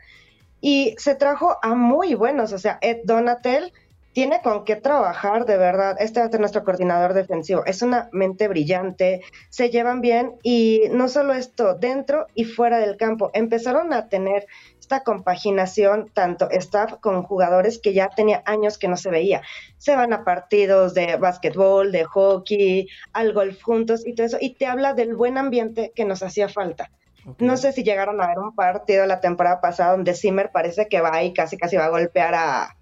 Y 0.61 0.95
se 0.99 1.15
trajo 1.15 1.57
a 1.63 1.75
muy 1.75 2.15
buenos, 2.15 2.53
o 2.53 2.59
sea, 2.59 2.79
Ed 2.83 2.99
Donatel 3.05 3.73
tiene 4.13 4.41
con 4.43 4.65
qué 4.65 4.77
trabajar, 4.77 5.47
de 5.47 5.57
verdad. 5.57 5.97
Este 6.01 6.21
va 6.21 6.27
a 6.27 6.31
ser 6.31 6.41
nuestro 6.41 6.65
coordinador 6.65 7.15
defensivo. 7.15 7.65
Es 7.65 7.83
una 7.83 8.09
mente 8.13 8.49
brillante, 8.49 9.23
se 9.51 9.71
llevan 9.71 10.01
bien 10.01 10.35
y 10.43 10.83
no 10.91 11.09
solo 11.09 11.33
esto, 11.33 11.75
dentro 11.75 12.27
y 12.35 12.45
fuera 12.45 12.79
del 12.79 12.97
campo. 12.97 13.31
Empezaron 13.35 13.93
a 13.93 14.09
tener 14.09 14.47
esta 14.79 15.05
compaginación, 15.05 16.11
tanto 16.13 16.51
staff 16.51 16.95
con 17.01 17.23
jugadores 17.23 17.79
que 17.79 17.93
ya 17.93 18.09
tenía 18.09 18.43
años 18.47 18.79
que 18.79 18.89
no 18.89 18.97
se 18.97 19.11
veía. 19.11 19.43
Se 19.79 19.95
van 19.95 20.13
a 20.13 20.25
partidos 20.25 20.95
de 20.95 21.17
básquetbol, 21.17 21.93
de 21.93 22.05
hockey, 22.05 22.89
al 23.13 23.33
golf 23.33 23.63
juntos 23.63 24.05
y 24.05 24.15
todo 24.15 24.27
eso. 24.27 24.39
Y 24.41 24.55
te 24.55 24.67
habla 24.67 24.95
del 24.95 25.15
buen 25.15 25.39
ambiente 25.39 25.93
que 25.95 26.05
nos 26.05 26.23
hacía 26.23 26.49
falta. 26.49 26.91
No 27.39 27.57
sé 27.57 27.73
si 27.73 27.85
llegaron 27.85 28.21
a 28.21 28.29
ver 28.29 28.39
un 28.39 28.55
partido 28.55 29.07
la 29.07 29.21
temporada 29.21 29.61
pasada 29.61 29.93
donde 29.93 30.15
Zimmer 30.15 30.51
parece 30.53 30.89
que 30.89 31.01
va 31.01 31.23
y 31.23 31.33
casi 31.33 31.57
casi 31.57 31.77
va 31.77 31.85
a 31.85 31.91
golpear 31.91 32.35
a 32.35 32.77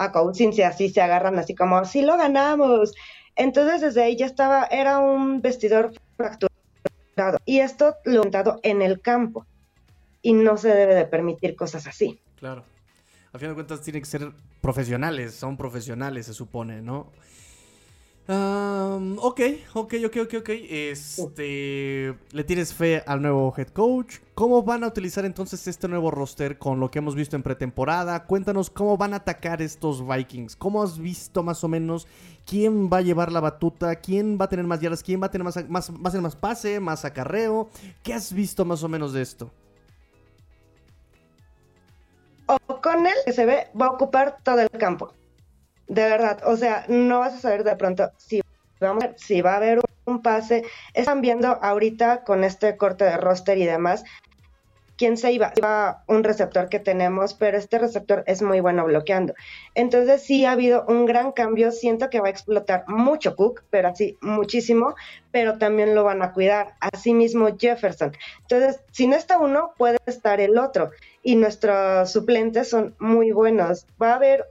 a 0.00 0.12
Cousins 0.12 0.58
y 0.58 0.62
así 0.62 0.88
se 0.88 1.02
agarran 1.02 1.38
así 1.38 1.54
como, 1.54 1.84
sí 1.84 2.02
lo 2.02 2.16
ganamos. 2.16 2.92
Entonces 3.36 3.82
desde 3.82 4.02
ahí 4.02 4.16
ya 4.16 4.26
estaba, 4.26 4.64
era 4.64 4.98
un 4.98 5.42
vestidor 5.42 5.92
fracturado. 6.16 7.38
Y 7.44 7.60
esto 7.60 7.96
lo 8.04 8.22
han 8.22 8.30
dado 8.30 8.60
en 8.62 8.80
el 8.80 9.00
campo. 9.00 9.46
Y 10.22 10.32
no 10.32 10.56
se 10.56 10.68
debe 10.68 10.94
de 10.94 11.04
permitir 11.04 11.54
cosas 11.54 11.86
así. 11.86 12.18
Claro. 12.36 12.64
A 13.32 13.38
fin 13.38 13.48
de 13.48 13.54
cuentas 13.54 13.82
tienen 13.82 14.02
que 14.02 14.08
ser 14.08 14.32
profesionales, 14.60 15.34
son 15.34 15.56
profesionales 15.56 16.26
se 16.26 16.34
supone, 16.34 16.82
¿no? 16.82 17.12
Ok, 18.28 19.40
ok, 19.74 19.94
ok, 20.06 20.16
ok, 20.22 20.34
ok. 20.38 20.48
Este, 20.68 22.14
¿Le 22.32 22.44
tienes 22.44 22.74
fe 22.74 23.02
al 23.06 23.22
nuevo 23.22 23.52
head 23.56 23.68
coach? 23.68 24.16
¿Cómo 24.34 24.62
van 24.62 24.84
a 24.84 24.88
utilizar 24.88 25.24
entonces 25.24 25.66
este 25.66 25.88
nuevo 25.88 26.10
roster 26.10 26.58
con 26.58 26.80
lo 26.80 26.90
que 26.90 26.98
hemos 26.98 27.14
visto 27.14 27.36
en 27.36 27.42
pretemporada? 27.42 28.24
Cuéntanos 28.24 28.70
cómo 28.70 28.96
van 28.96 29.14
a 29.14 29.16
atacar 29.16 29.62
estos 29.62 30.06
Vikings. 30.06 30.56
¿Cómo 30.56 30.82
has 30.82 30.98
visto 30.98 31.42
más 31.42 31.64
o 31.64 31.68
menos 31.68 32.06
quién 32.46 32.88
va 32.88 32.98
a 32.98 33.02
llevar 33.02 33.32
la 33.32 33.40
batuta? 33.40 33.96
¿Quién 33.96 34.38
va 34.40 34.44
a 34.44 34.48
tener 34.48 34.66
más 34.66 34.80
yardas? 34.80 35.02
¿Quién 35.02 35.20
va 35.20 35.26
a 35.26 35.30
tener 35.30 35.44
más, 35.44 35.68
más, 35.68 35.90
va 35.90 36.08
a 36.08 36.12
ser 36.12 36.20
más 36.20 36.36
pase, 36.36 36.80
más 36.80 37.04
acarreo? 37.04 37.68
¿Qué 38.02 38.14
has 38.14 38.32
visto 38.32 38.64
más 38.64 38.82
o 38.82 38.88
menos 38.88 39.12
de 39.12 39.22
esto? 39.22 39.50
O 42.46 42.80
con 42.80 43.06
él 43.06 43.14
que 43.24 43.32
se 43.32 43.46
ve, 43.46 43.68
va 43.80 43.86
a 43.86 43.90
ocupar 43.90 44.38
todo 44.42 44.60
el 44.60 44.70
campo 44.70 45.12
de 45.90 46.04
verdad, 46.04 46.40
o 46.46 46.56
sea, 46.56 46.84
no 46.88 47.18
vas 47.18 47.34
a 47.34 47.40
saber 47.40 47.64
de 47.64 47.74
pronto 47.74 48.12
si, 48.16 48.40
vamos, 48.80 49.04
si 49.16 49.42
va 49.42 49.54
a 49.54 49.56
haber 49.56 49.80
un 50.04 50.22
pase. 50.22 50.62
Están 50.94 51.20
viendo 51.20 51.58
ahorita 51.60 52.22
con 52.22 52.44
este 52.44 52.76
corte 52.76 53.04
de 53.04 53.16
roster 53.16 53.58
y 53.58 53.66
demás 53.66 54.04
quién 54.96 55.16
se 55.16 55.32
iba, 55.32 55.50
iba 55.56 56.04
un 56.08 56.22
receptor 56.22 56.68
que 56.68 56.78
tenemos, 56.78 57.32
pero 57.32 57.56
este 57.56 57.78
receptor 57.78 58.22
es 58.26 58.42
muy 58.42 58.60
bueno 58.60 58.84
bloqueando. 58.84 59.32
Entonces 59.74 60.22
sí 60.22 60.44
ha 60.44 60.52
habido 60.52 60.84
un 60.86 61.06
gran 61.06 61.32
cambio, 61.32 61.72
siento 61.72 62.10
que 62.10 62.20
va 62.20 62.26
a 62.26 62.30
explotar 62.30 62.84
mucho 62.86 63.34
Cook, 63.34 63.62
pero 63.70 63.88
así 63.88 64.18
muchísimo, 64.20 64.94
pero 65.32 65.56
también 65.56 65.94
lo 65.94 66.04
van 66.04 66.22
a 66.22 66.34
cuidar, 66.34 66.74
asimismo 66.80 67.48
Jefferson. 67.58 68.12
Entonces, 68.42 68.82
si 68.90 69.06
no 69.06 69.16
está 69.16 69.38
uno, 69.38 69.72
puede 69.78 69.96
estar 70.04 70.38
el 70.38 70.58
otro, 70.58 70.90
y 71.22 71.36
nuestros 71.36 72.12
suplentes 72.12 72.68
son 72.68 72.94
muy 72.98 73.32
buenos. 73.32 73.86
Va 74.00 74.12
a 74.12 74.16
haber 74.16 74.44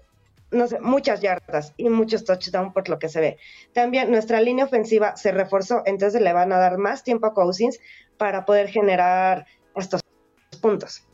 no 0.51 0.67
sé, 0.67 0.79
muchas 0.79 1.21
yardas 1.21 1.73
y 1.77 1.89
muchos 1.89 2.23
touchdowns 2.25 2.73
por 2.73 2.89
lo 2.89 2.99
que 2.99 3.09
se 3.09 3.19
ve. 3.19 3.37
También 3.73 4.11
nuestra 4.11 4.41
línea 4.41 4.65
ofensiva 4.65 5.15
se 5.15 5.31
reforzó, 5.31 5.83
entonces 5.85 6.21
le 6.21 6.33
van 6.33 6.51
a 6.51 6.57
dar 6.57 6.77
más 6.77 7.03
tiempo 7.03 7.27
a 7.27 7.33
Cousins 7.33 7.79
para 8.17 8.45
poder 8.45 8.69
generar 8.69 9.45
estos 9.75 10.01
puntos. 10.61 11.05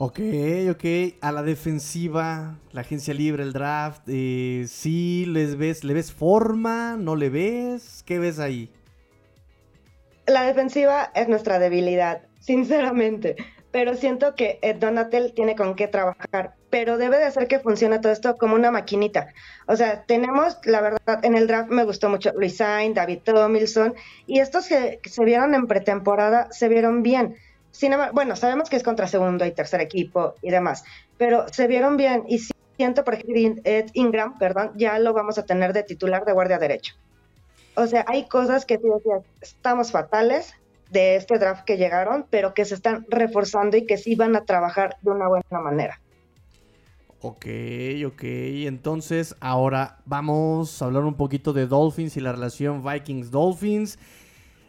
Ok, 0.00 0.20
ok. 0.70 0.84
A 1.20 1.32
la 1.32 1.42
defensiva, 1.42 2.56
la 2.70 2.82
agencia 2.82 3.12
libre, 3.12 3.42
el 3.42 3.52
draft, 3.52 4.02
eh, 4.06 4.64
¿sí 4.68 5.24
les 5.26 5.56
ves, 5.56 5.82
le 5.82 5.92
ves 5.92 6.12
forma? 6.12 6.96
¿No 6.96 7.16
le 7.16 7.30
ves? 7.30 8.04
¿Qué 8.06 8.20
ves 8.20 8.38
ahí? 8.38 8.70
La 10.28 10.42
defensiva 10.42 11.10
es 11.14 11.28
nuestra 11.28 11.58
debilidad, 11.58 12.22
sinceramente 12.38 13.36
pero 13.70 13.94
siento 13.94 14.34
que 14.34 14.58
Donatel 14.78 15.32
tiene 15.34 15.54
con 15.54 15.74
qué 15.74 15.88
trabajar, 15.88 16.54
pero 16.70 16.96
debe 16.96 17.18
de 17.18 17.24
hacer 17.24 17.48
que 17.48 17.58
funcione 17.58 17.98
todo 17.98 18.12
esto 18.12 18.36
como 18.36 18.54
una 18.54 18.70
maquinita. 18.70 19.28
O 19.66 19.76
sea, 19.76 20.04
tenemos, 20.04 20.58
la 20.64 20.80
verdad, 20.80 21.24
en 21.24 21.34
el 21.34 21.46
draft 21.46 21.70
me 21.70 21.84
gustó 21.84 22.08
mucho 22.08 22.32
Resign, 22.34 22.94
David 22.94 23.20
Tomilson, 23.24 23.94
y 24.26 24.40
estos 24.40 24.68
que, 24.68 25.00
se 25.04 25.24
vieron 25.24 25.54
en 25.54 25.66
pretemporada 25.66 26.48
se 26.50 26.68
vieron 26.68 27.02
bien. 27.02 27.36
Sin 27.70 27.92
bueno, 28.12 28.34
sabemos 28.36 28.70
que 28.70 28.76
es 28.76 28.82
contra 28.82 29.06
segundo 29.06 29.44
y 29.44 29.52
tercer 29.52 29.80
equipo 29.80 30.34
y 30.42 30.50
demás, 30.50 30.84
pero 31.16 31.46
se 31.48 31.66
vieron 31.66 31.96
bien 31.96 32.24
y 32.26 32.40
siento, 32.76 33.04
por 33.04 33.14
ejemplo, 33.14 33.60
Ed 33.64 33.90
Ingram, 33.92 34.38
perdón, 34.38 34.72
ya 34.76 34.98
lo 34.98 35.12
vamos 35.12 35.38
a 35.38 35.44
tener 35.44 35.72
de 35.74 35.82
titular 35.82 36.24
de 36.24 36.32
guardia 36.32 36.58
derecho. 36.58 36.94
O 37.74 37.86
sea, 37.86 38.04
hay 38.08 38.26
cosas 38.26 38.64
que 38.64 38.78
tú 38.78 38.92
decías, 38.94 39.22
estamos 39.40 39.92
fatales, 39.92 40.54
de 40.90 41.16
este 41.16 41.38
draft 41.38 41.64
que 41.64 41.76
llegaron, 41.76 42.26
pero 42.30 42.54
que 42.54 42.64
se 42.64 42.74
están 42.74 43.06
reforzando 43.08 43.76
y 43.76 43.86
que 43.86 43.98
sí 43.98 44.14
van 44.14 44.36
a 44.36 44.44
trabajar 44.44 44.96
de 45.02 45.10
una 45.10 45.28
buena 45.28 45.60
manera. 45.62 46.00
Ok, 47.20 47.46
ok. 48.06 48.22
Entonces, 48.22 49.34
ahora 49.40 49.98
vamos 50.04 50.80
a 50.80 50.84
hablar 50.84 51.04
un 51.04 51.14
poquito 51.14 51.52
de 51.52 51.66
Dolphins 51.66 52.16
y 52.16 52.20
la 52.20 52.32
relación 52.32 52.84
Vikings-Dolphins. 52.84 53.98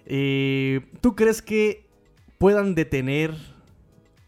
Eh, 0.07 0.81
¿Tú 1.01 1.15
crees 1.15 1.43
que 1.43 1.85
puedan 2.39 2.73
detener 2.73 3.35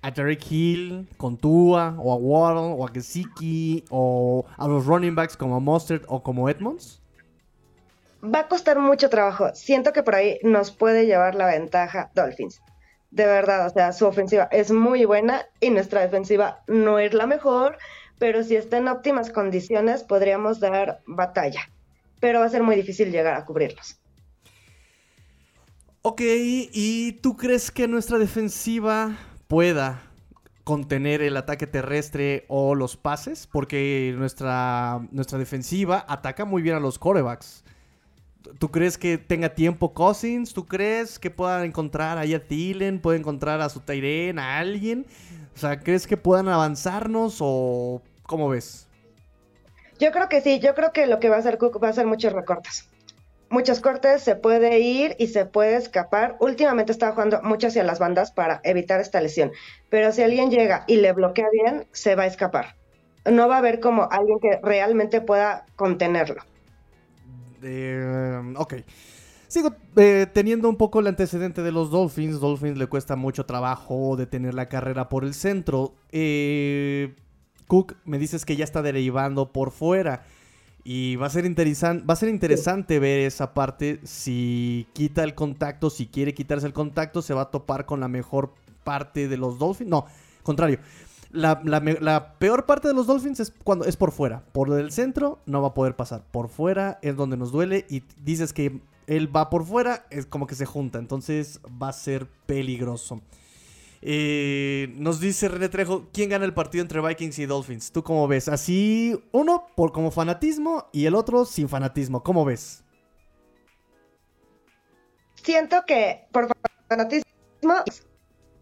a 0.04 0.14
Tarek 0.14 0.52
Hill 0.52 1.08
con 1.18 1.38
Tua 1.38 1.96
o 1.98 2.14
a 2.14 2.16
Waddle 2.16 2.76
o 2.78 2.88
a 2.88 2.92
Gesicki 2.92 3.86
o 3.90 4.46
a 4.58 4.68
los 4.68 4.86
running 4.86 5.16
backs 5.16 5.36
como 5.36 5.60
Mustard 5.60 6.04
o 6.08 6.22
como 6.22 6.48
Edmonds? 6.48 7.02
Va 8.24 8.40
a 8.42 8.48
costar 8.48 8.80
mucho 8.80 9.10
trabajo. 9.10 9.50
Siento 9.54 9.94
que 9.94 10.04
por 10.04 10.16
ahí 10.16 10.40
nos 10.44 10.72
puede 10.72 11.06
llevar 11.06 11.36
la 11.36 11.48
ventaja 11.48 12.12
Dolphins. 12.14 12.62
De 13.10 13.26
verdad, 13.26 13.68
o 13.68 13.70
sea, 13.70 13.92
su 13.92 14.06
ofensiva 14.06 14.48
es 14.52 14.72
muy 14.72 15.06
buena 15.06 15.46
y 15.60 15.70
nuestra 15.70 16.02
defensiva 16.02 16.64
no 16.68 17.00
es 17.00 17.14
la 17.14 17.28
mejor, 17.28 17.78
pero 18.20 18.44
si 18.44 18.56
está 18.56 18.78
en 18.78 18.88
óptimas 18.88 19.32
condiciones 19.32 20.04
podríamos 20.04 20.60
dar 20.60 21.02
batalla. 21.06 21.70
Pero 22.20 22.40
va 22.40 22.46
a 22.46 22.50
ser 22.50 22.64
muy 22.64 22.76
difícil 22.76 23.12
llegar 23.12 23.34
a 23.34 23.46
cubrirlos. 23.46 23.98
Ok, 26.04 26.22
¿y 26.24 27.14
tú 27.22 27.36
crees 27.36 27.70
que 27.70 27.88
nuestra 27.88 28.18
defensiva 28.18 29.18
pueda 29.48 30.02
contener 30.64 31.22
el 31.22 31.36
ataque 31.36 31.68
terrestre 31.68 32.46
o 32.48 32.76
los 32.76 32.96
pases? 32.96 33.46
Porque 33.46 34.14
nuestra, 34.18 35.02
nuestra 35.12 35.38
defensiva 35.38 36.06
ataca 36.08 36.46
muy 36.46 36.62
bien 36.62 36.76
a 36.76 36.80
los 36.80 36.98
corebacks. 36.98 37.64
¿Tú 38.60 38.72
crees 38.72 38.98
que 38.98 39.18
tenga 39.18 39.50
tiempo 39.50 39.94
Cousins? 39.94 40.54
¿Tú 40.54 40.66
crees 40.66 41.20
que 41.20 41.30
puedan 41.30 41.64
encontrar 41.64 42.18
ahí 42.18 42.34
a 42.34 42.44
Thielen? 42.44 43.00
¿Puede 43.00 43.20
encontrar 43.20 43.62
a 43.62 43.70
su 43.70 43.80
Tyren, 43.80 44.40
a 44.40 44.60
alguien? 44.60 45.06
O 45.56 45.60
sea, 45.60 45.80
¿crees 45.80 46.08
que 46.08 46.18
puedan 46.18 46.48
avanzarnos 46.48 47.38
o 47.40 48.02
cómo 48.24 48.50
ves? 48.50 48.88
Yo 50.00 50.12
creo 50.12 50.30
que 50.30 50.42
sí, 50.42 50.60
yo 50.60 50.74
creo 50.74 50.92
que 50.94 51.06
lo 51.06 51.20
que 51.20 51.30
va 51.30 51.36
a 51.36 51.40
hacer 51.40 51.58
Cook 51.58 51.82
va 51.84 51.90
a 51.90 51.94
ser 51.94 52.08
muchos 52.08 52.34
recortes. 52.34 52.88
Muchos 53.50 53.82
cortes, 53.82 54.24
se 54.24 54.36
puede 54.36 54.80
ir 54.80 55.16
y 55.20 55.28
se 55.28 55.46
puede 55.46 55.76
escapar. 55.76 56.38
Últimamente 56.40 56.94
estaba 56.94 57.12
jugando 57.12 57.42
mucho 57.44 57.68
hacia 57.68 57.84
las 57.84 58.00
bandas 58.00 58.32
para 58.32 58.62
evitar 58.64 59.02
esta 59.02 59.20
lesión, 59.20 59.52
pero 59.90 60.12
si 60.14 60.24
alguien 60.24 60.50
llega 60.50 60.86
y 60.88 60.96
le 60.96 61.12
bloquea 61.12 61.48
bien, 61.52 61.86
se 61.92 62.16
va 62.16 62.24
a 62.24 62.28
escapar. 62.28 62.76
No 63.30 63.48
va 63.48 63.56
a 63.56 63.58
haber 63.60 63.80
como 63.80 64.08
alguien 64.10 64.40
que 64.40 64.60
realmente 64.64 65.20
pueda 65.22 65.66
contenerlo. 65.76 66.42
Eh, 67.64 68.54
ok. 68.58 68.76
Sigo 69.48 69.76
eh, 69.98 70.28
teniendo 70.34 70.70
un 70.70 70.78
poco 70.78 71.02
el 71.02 71.08
antecedente 71.08 71.62
de 71.62 71.72
los 71.72 71.92
Dolphins. 71.92 72.40
Dolphins 72.40 72.78
le 72.78 72.88
cuesta 72.88 73.16
mucho 73.16 73.46
trabajo 73.46 74.16
detener 74.16 74.54
la 74.54 74.70
carrera 74.70 75.10
por 75.10 75.26
el 75.26 75.34
centro. 75.34 75.94
Eh, 76.12 77.16
Cook, 77.68 77.96
me 78.06 78.18
dices 78.18 78.46
que 78.46 78.56
ya 78.56 78.64
está 78.64 78.82
derivando 78.82 79.52
por 79.52 79.72
fuera. 79.72 80.24
Y 80.84 81.18
va 81.18 81.28
a 81.28 81.30
ser, 81.30 81.46
va 81.46 82.14
a 82.14 82.16
ser 82.16 82.30
interesante 82.30 82.98
ver 83.00 83.20
esa 83.20 83.54
parte. 83.54 84.00
Si 84.04 84.88
quita 84.94 85.24
el 85.24 85.36
contacto, 85.36 85.90
si 85.90 86.08
quiere 86.08 86.34
quitarse 86.34 86.66
el 86.66 86.74
contacto, 86.74 87.22
se 87.22 87.34
va 87.34 87.42
a 87.42 87.52
topar 87.52 87.86
con 87.86 88.00
la 88.00 88.08
mejor 88.08 88.54
parte 88.86 89.28
de 89.28 89.38
los 89.38 89.60
Dolphins. 89.60 89.90
No, 89.90 90.06
contrario. 90.44 90.80
La, 91.32 92.36
peor 92.40 92.66
parte 92.66 92.88
de 92.88 92.94
los 92.94 93.08
Dolphins 93.08 93.40
es 93.40 93.54
cuando 93.64 93.86
es 93.86 93.96
por 93.96 94.12
fuera. 94.12 94.44
Por 94.52 94.78
el 94.78 94.92
centro 94.92 95.40
no 95.46 95.62
va 95.62 95.70
a 95.70 95.74
poder 95.74 95.96
pasar. 95.96 96.24
Por 96.32 96.50
fuera 96.50 97.00
es 97.02 97.16
donde 97.16 97.38
nos 97.38 97.52
duele 97.52 97.86
y 97.90 98.04
dices 98.22 98.54
que 98.54 98.82
él 99.08 99.36
va 99.36 99.50
por 99.50 99.66
fuera, 99.66 100.06
es 100.10 100.26
como 100.26 100.48
que 100.48 100.56
se 100.56 100.66
junta. 100.66 101.00
Entonces 101.00 101.60
va 101.82 101.90
a 101.90 101.94
ser 101.94 102.28
peligroso. 102.46 103.22
Eh, 104.04 104.94
nos 104.98 105.20
dice 105.20 105.48
René 105.48 105.70
Trejo, 105.70 106.08
¿quién 106.12 106.30
gana 106.30 106.46
el 106.46 106.54
partido 106.54 106.82
entre 106.82 107.02
Vikings 107.02 107.38
y 107.40 107.46
Dolphins? 107.46 107.92
¿Tú 107.92 108.04
cómo 108.04 108.28
ves? 108.28 108.48
Así, 108.48 109.22
uno 109.32 109.68
por 109.76 109.92
como 109.92 110.12
fanatismo 110.12 110.88
y 110.92 111.06
el 111.06 111.16
otro 111.16 111.46
sin 111.46 111.70
fanatismo. 111.70 112.24
¿Cómo 112.24 112.44
ves? 112.44 112.84
Siento 115.36 115.84
que 115.86 116.28
por 116.32 116.48
fanatismo, 116.90 117.84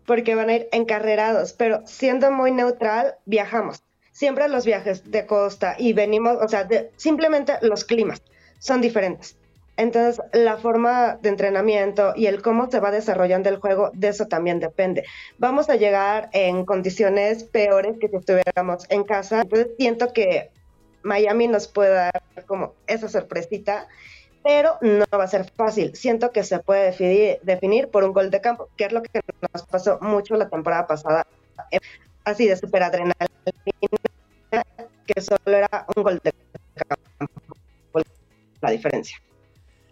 porque 0.09 0.33
van 0.33 0.49
a 0.49 0.55
ir 0.55 0.69
encarrerados, 0.71 1.53
pero 1.53 1.85
siendo 1.85 2.31
muy 2.31 2.51
neutral, 2.51 3.13
viajamos. 3.25 3.83
Siempre 4.11 4.47
los 4.47 4.65
viajes 4.65 5.11
de 5.11 5.27
costa 5.27 5.75
y 5.77 5.93
venimos, 5.93 6.39
o 6.41 6.47
sea, 6.47 6.67
simplemente 6.95 7.53
los 7.61 7.85
climas 7.85 8.23
son 8.57 8.81
diferentes. 8.81 9.37
Entonces, 9.77 10.19
la 10.33 10.57
forma 10.57 11.19
de 11.21 11.29
entrenamiento 11.29 12.13
y 12.15 12.25
el 12.25 12.41
cómo 12.41 12.71
se 12.71 12.79
va 12.79 12.89
desarrollando 12.89 13.49
el 13.49 13.57
juego, 13.57 13.91
de 13.93 14.07
eso 14.07 14.25
también 14.25 14.59
depende. 14.59 15.03
Vamos 15.37 15.69
a 15.69 15.75
llegar 15.75 16.31
en 16.33 16.65
condiciones 16.65 17.43
peores 17.43 17.97
que 18.01 18.07
si 18.07 18.15
estuviéramos 18.15 18.87
en 18.89 19.03
casa. 19.03 19.41
Entonces, 19.41 19.67
siento 19.77 20.11
que 20.11 20.49
Miami 21.03 21.47
nos 21.47 21.67
puede 21.67 21.93
dar 21.93 22.23
como 22.47 22.73
esa 22.87 23.09
sorpresita, 23.09 23.87
pero 24.43 24.77
no 24.81 25.05
va 25.13 25.23
a 25.23 25.27
ser 25.27 25.49
fácil. 25.55 25.95
Siento 25.95 26.31
que 26.31 26.43
se 26.43 26.59
puede 26.59 26.85
definir, 26.85 27.39
definir 27.43 27.89
por 27.89 28.03
un 28.03 28.13
gol 28.13 28.29
de 28.29 28.41
campo, 28.41 28.69
que 28.77 28.85
es 28.85 28.91
lo 28.91 29.01
que 29.01 29.21
nos 29.53 29.63
pasó 29.63 29.99
mucho 30.01 30.35
la 30.35 30.49
temporada 30.49 30.87
pasada. 30.87 31.27
Así 32.23 32.47
de 32.47 32.55
super 32.55 32.83
adrenalina, 32.83 33.27
que 35.05 35.21
solo 35.21 35.39
era 35.45 35.85
un 35.95 36.03
gol 36.03 36.21
de 36.23 36.33
campo. 36.75 37.29
La 38.61 38.71
diferencia. 38.71 39.17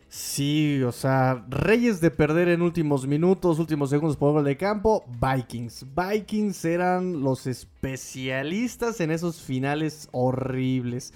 Sí, 0.10 0.82
o 0.84 0.92
sea, 0.92 1.46
Reyes 1.50 2.00
de 2.00 2.12
perder 2.12 2.48
en 2.48 2.62
últimos 2.62 3.06
minutos, 3.06 3.60
últimos 3.60 3.90
segundos 3.90 4.16
por 4.16 4.32
gol 4.32 4.46
de 4.46 4.56
campo, 4.56 5.06
Vikings. 5.22 5.86
Vikings 5.94 6.66
eran 6.66 7.22
los 7.22 7.46
especialistas 7.46 9.02
en 9.02 9.12
esos 9.12 9.42
finales 9.42 10.08
horribles. 10.14 11.14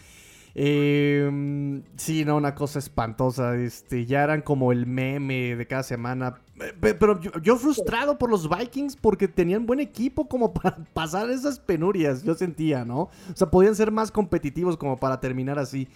Eh, 0.54 1.82
sí, 1.96 2.26
no, 2.26 2.38
una 2.38 2.56
cosa 2.56 2.80
espantosa. 2.80 3.56
Este, 3.56 4.06
ya 4.06 4.24
eran 4.24 4.42
como 4.42 4.72
el 4.72 4.86
meme 4.86 5.56
de 5.56 5.68
cada 5.68 5.84
semana. 5.84 6.36
Pero 6.80 7.20
yo, 7.42 7.58
frustrado 7.58 8.18
por 8.18 8.30
los 8.30 8.50
Vikings 8.50 8.96
porque 8.96 9.28
tenían 9.28 9.66
buen 9.66 9.80
equipo 9.80 10.28
como 10.28 10.54
para 10.54 10.78
pasar 10.94 11.30
esas 11.30 11.60
penurias, 11.60 12.24
yo 12.24 12.36
sentía, 12.36 12.86
¿no? 12.86 13.02
O 13.02 13.36
sea, 13.36 13.50
podían 13.50 13.76
ser 13.76 13.92
más 13.92 14.12
competitivos 14.12 14.78
como 14.78 14.98
para 14.98 15.20
terminar 15.20 15.58
así. 15.60 15.88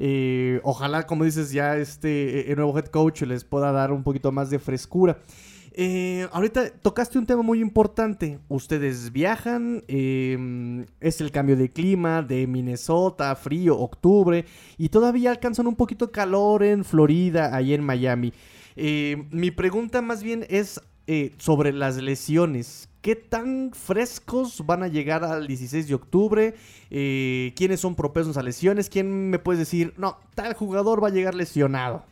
Eh, 0.00 0.60
ojalá, 0.62 1.06
como 1.06 1.24
dices, 1.24 1.50
ya 1.50 1.76
este 1.76 2.46
el 2.46 2.52
eh, 2.52 2.56
nuevo 2.56 2.76
head 2.78 2.86
coach 2.86 3.22
les 3.22 3.44
pueda 3.44 3.72
dar 3.72 3.90
un 3.92 4.02
poquito 4.02 4.32
más 4.32 4.50
de 4.50 4.58
frescura. 4.58 5.18
Eh, 5.80 6.26
ahorita 6.32 6.70
tocaste 6.70 7.20
un 7.20 7.26
tema 7.26 7.42
muy 7.42 7.60
importante. 7.60 8.40
Ustedes 8.48 9.12
viajan, 9.12 9.84
em, 9.86 10.84
es 10.98 11.20
el 11.20 11.30
cambio 11.30 11.56
de 11.56 11.70
clima 11.70 12.20
de 12.20 12.48
Minnesota, 12.48 13.32
frío, 13.36 13.78
octubre, 13.78 14.44
y 14.76 14.88
todavía 14.88 15.30
alcanzan 15.30 15.68
un 15.68 15.76
poquito 15.76 16.10
calor 16.10 16.64
en 16.64 16.84
Florida, 16.84 17.54
ahí 17.54 17.74
en 17.74 17.84
Miami. 17.84 18.32
mi 19.30 19.50
pregunta 19.50 20.02
más 20.02 20.22
bien 20.22 20.44
es 20.48 20.80
sobre 21.38 21.72
las 21.72 21.96
lesiones. 21.96 22.88
¿Qué 23.00 23.14
tan 23.14 23.70
frescos 23.72 24.66
van 24.66 24.82
a 24.82 24.88
llegar 24.88 25.24
al 25.24 25.46
16 25.46 25.86
de 25.88 25.94
octubre? 25.94 26.54
Eh, 26.90 27.52
¿Quiénes 27.56 27.80
son 27.80 27.94
propensos 27.94 28.36
a 28.36 28.42
lesiones? 28.42 28.88
¿Quién 28.88 29.30
me 29.30 29.38
puede 29.38 29.60
decir, 29.60 29.94
no, 29.96 30.18
tal 30.34 30.54
jugador 30.54 31.02
va 31.02 31.08
a 31.08 31.12
llegar 31.12 31.34
lesionado? 31.34 32.04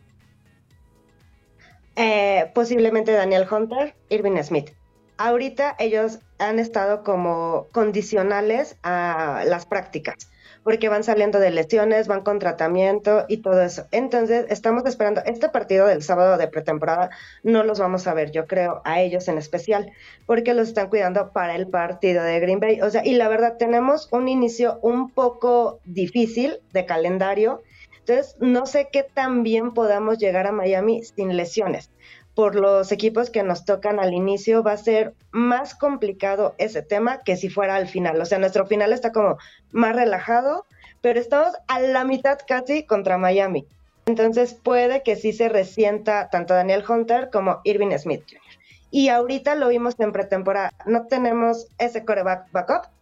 Eh, 1.97 2.51
posiblemente 2.55 3.13
Daniel 3.13 3.47
Hunter, 3.51 3.95
Irving 4.09 4.41
Smith. 4.43 4.71
Ahorita 5.17 5.75
ellos 5.79 6.19
han 6.39 6.59
estado 6.59 7.03
como 7.03 7.67
condicionales 7.73 8.77
a 8.83 9.45
las 9.47 9.65
prácticas 9.65 10.29
porque 10.67 10.89
van 10.89 11.05
saliendo 11.05 11.39
de 11.39 11.53
lesiones, 11.53 12.09
van 12.09 12.23
con 12.23 12.41
tratamiento 12.41 13.25
y 13.29 13.37
todo 13.37 13.63
eso. 13.63 13.87
Entonces, 13.93 14.47
estamos 14.49 14.85
esperando 14.85 15.23
este 15.25 15.49
partido 15.49 15.87
del 15.87 16.03
sábado 16.03 16.39
de 16.39 16.49
pretemporada, 16.49 17.11
no 17.45 17.63
los 17.63 17.79
vamos 17.79 18.09
a 18.09 18.15
ver, 18.15 18.33
yo 18.33 18.49
creo, 18.49 18.83
a 18.85 19.01
ellos 19.01 19.29
en 19.29 19.39
especial, 19.39 19.93
porque 20.27 20.55
los 20.55 20.67
están 20.67 20.89
cuidando 20.89 21.31
para 21.31 21.55
el 21.55 21.69
partido 21.69 22.25
de 22.25 22.41
Green 22.41 22.59
Bay. 22.59 22.81
O 22.81 22.91
sea, 22.91 23.07
y 23.07 23.15
la 23.15 23.29
verdad, 23.29 23.59
tenemos 23.61 24.09
un 24.11 24.27
inicio 24.27 24.81
un 24.83 25.09
poco 25.09 25.79
difícil 25.85 26.59
de 26.73 26.85
calendario. 26.85 27.63
Entonces, 28.09 28.37
no 28.39 28.67
sé 28.67 28.89
qué 28.93 29.03
tan 29.03 29.43
bien 29.43 29.75
podamos 29.75 30.19
llegar 30.19 30.47
a 30.47 30.53
Miami 30.53 31.03
sin 31.03 31.37
lesiones 31.37 31.91
por 32.37 32.55
los 32.55 32.93
equipos 32.93 33.31
que 33.31 33.43
nos 33.43 33.65
tocan 33.65 33.99
al 33.99 34.13
inicio, 34.13 34.63
va 34.63 34.73
a 34.73 34.77
ser 34.77 35.15
más 35.33 35.75
complicado 35.75 36.55
ese 36.59 36.83
tema 36.83 37.23
que 37.25 37.35
si 37.37 37.49
fuera 37.49 37.77
al 37.77 37.89
final. 37.89 38.21
O 38.21 38.27
sea, 38.27 38.39
nuestro 38.39 38.67
final 38.67 38.93
está 38.93 39.11
como 39.11 39.39
más 39.73 39.97
relajado, 39.97 40.67
pero 41.01 41.19
estamos 41.19 41.55
a 41.67 41.81
la 41.81 42.05
mitad 42.05 42.39
casi 42.47 42.85
contra 42.85 43.17
Miami. 43.17 43.67
Entonces 44.05 44.53
puede 44.53 45.03
que 45.03 45.17
sí 45.17 45.33
se 45.33 45.49
resienta 45.49 46.29
tanto 46.29 46.53
Daniel 46.53 46.85
Hunter 46.87 47.31
como 47.33 47.61
Irving 47.65 47.97
Smith 47.99 48.23
Jr. 48.29 48.43
Y 48.91 49.09
ahorita 49.09 49.55
lo 49.55 49.69
vimos 49.69 49.99
en 49.99 50.13
pretemporada. 50.13 50.73
No 50.85 51.07
tenemos 51.07 51.69
ese 51.79 52.05
coreback 52.05 52.53
backup 52.53 52.96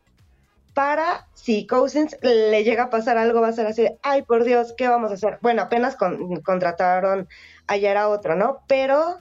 para 0.75 1.29
si 1.35 1.67
Cousins 1.67 2.17
le 2.23 2.65
llega 2.65 2.85
a 2.85 2.91
pasar 2.91 3.17
algo, 3.17 3.41
va 3.41 3.49
a 3.49 3.53
ser 3.53 3.67
así, 3.67 3.87
ay 4.03 4.23
por 4.23 4.45
Dios, 4.45 4.75
¿qué 4.77 4.89
vamos 4.89 5.11
a 5.11 5.15
hacer? 5.15 5.39
Bueno, 5.41 5.63
apenas 5.63 5.97
contrataron 5.97 7.29
ayer 7.67 7.97
a 7.97 8.09
otro, 8.09 8.35
¿no? 8.35 8.59
Pero 8.67 9.19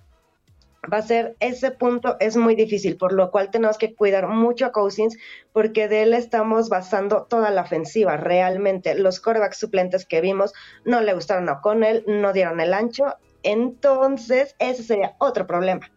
va 0.91 0.97
a 0.97 1.01
ser 1.01 1.35
ese 1.39 1.71
punto 1.71 2.17
es 2.19 2.35
muy 2.35 2.55
difícil, 2.55 2.97
por 2.97 3.13
lo 3.13 3.31
cual 3.31 3.51
tenemos 3.51 3.77
que 3.77 3.93
cuidar 3.93 4.27
mucho 4.27 4.65
a 4.65 4.71
Cousins 4.71 5.17
porque 5.53 5.87
de 5.87 6.03
él 6.03 6.13
estamos 6.13 6.69
basando 6.69 7.23
toda 7.23 7.51
la 7.51 7.61
ofensiva. 7.61 8.17
Realmente 8.17 8.95
los 8.95 9.19
corebacks 9.19 9.57
suplentes 9.57 10.05
que 10.05 10.21
vimos 10.21 10.53
no 10.83 11.01
le 11.01 11.13
gustaron 11.13 11.47
a 11.49 11.53
O'Connell, 11.53 12.03
no 12.07 12.33
dieron 12.33 12.59
el 12.59 12.73
ancho, 12.73 13.15
entonces 13.43 14.55
ese 14.59 14.83
sería 14.83 15.15
otro 15.19 15.47
problema. 15.47 15.89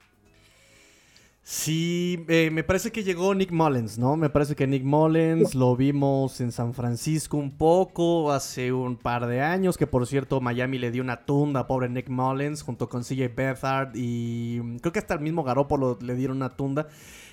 Sí, 1.49 2.25
eh, 2.27 2.51
me 2.51 2.65
parece 2.65 2.91
que 2.91 3.05
llegó 3.05 3.33
Nick 3.33 3.53
Mullens, 3.53 3.99
¿no? 3.99 4.17
Me 4.17 4.29
parece 4.29 4.57
que 4.57 4.67
Nick 4.67 4.83
Mullens 4.83 5.55
lo 5.55 5.77
vimos 5.77 6.41
en 6.41 6.51
San 6.51 6.75
Francisco 6.75 7.37
un 7.37 7.57
poco 7.57 8.33
hace 8.33 8.73
un 8.73 8.97
par 8.97 9.29
de 9.29 9.43
años, 9.43 9.79
que 9.79 9.87
por 9.87 10.09
cierto 10.09 10.41
Miami 10.41 10.79
le 10.79 10.91
dio 10.91 11.05
una 11.05 11.25
tunda 11.25 11.61
a 11.61 11.67
pobre 11.69 11.89
Nick 11.89 12.09
Mullens 12.09 12.63
junto 12.63 12.89
con 12.89 13.05
CJ 13.05 13.33
Bethard 13.37 13.93
y 13.95 14.59
creo 14.81 14.93
que 14.93 14.99
hasta 14.99 15.15
el 15.15 15.21
mismo 15.21 15.45
Garoppolo 15.45 15.97
le 16.01 16.17
dieron 16.17 16.39
una 16.39 16.57
tunda. 16.57 16.89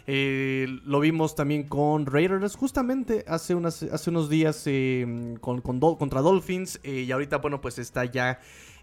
Eh, 0.06 0.68
lo 0.86 1.00
vimos 1.00 1.36
también 1.36 1.64
con 1.64 2.06
Raiders 2.06 2.56
justamente 2.56 3.26
hace, 3.28 3.56
unos 3.56 4.30
días 4.30 4.62
eh, 4.68 5.38
con, 5.42 5.62
contra 5.62 6.22
Dolphins 6.22 6.80
y 6.84 7.12
ahorita 7.12 7.38
bueno 7.38 7.62
pues 7.62 7.80
está 7.80 8.06
ya 8.06 8.40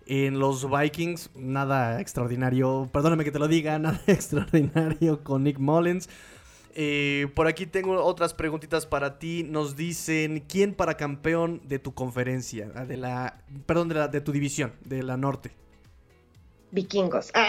en 0.07 0.39
los 0.39 0.69
Vikings, 0.71 1.31
nada 1.35 2.01
extraordinario, 2.01 2.89
perdóname 2.93 3.25
que 3.25 3.31
te 3.31 3.39
lo 3.39 3.49
diga, 3.49 3.79
nada 3.81 4.01
extraordinario 4.07 5.23
con 5.23 5.45
Nick 5.45 5.59
Mullins. 5.59 6.09
Eh, 6.75 7.29
por 7.35 7.47
aquí 7.49 7.67
tengo 7.67 8.03
otras 8.03 8.33
preguntitas 8.35 8.87
para 8.87 9.19
ti. 9.19 9.43
Nos 9.43 9.77
dicen, 9.77 10.45
¿quién 10.49 10.75
para 10.75 10.97
campeón 10.97 11.61
de 11.65 11.79
tu 11.79 11.95
conferencia? 11.95 12.69
De 12.69 12.97
la, 12.97 13.43
perdón, 13.67 13.89
de, 13.89 13.95
la, 13.97 14.09
de 14.09 14.21
tu 14.21 14.33
división, 14.33 14.73
de 14.85 15.03
la 15.03 15.17
norte. 15.17 15.51
Vikingos. 16.71 17.33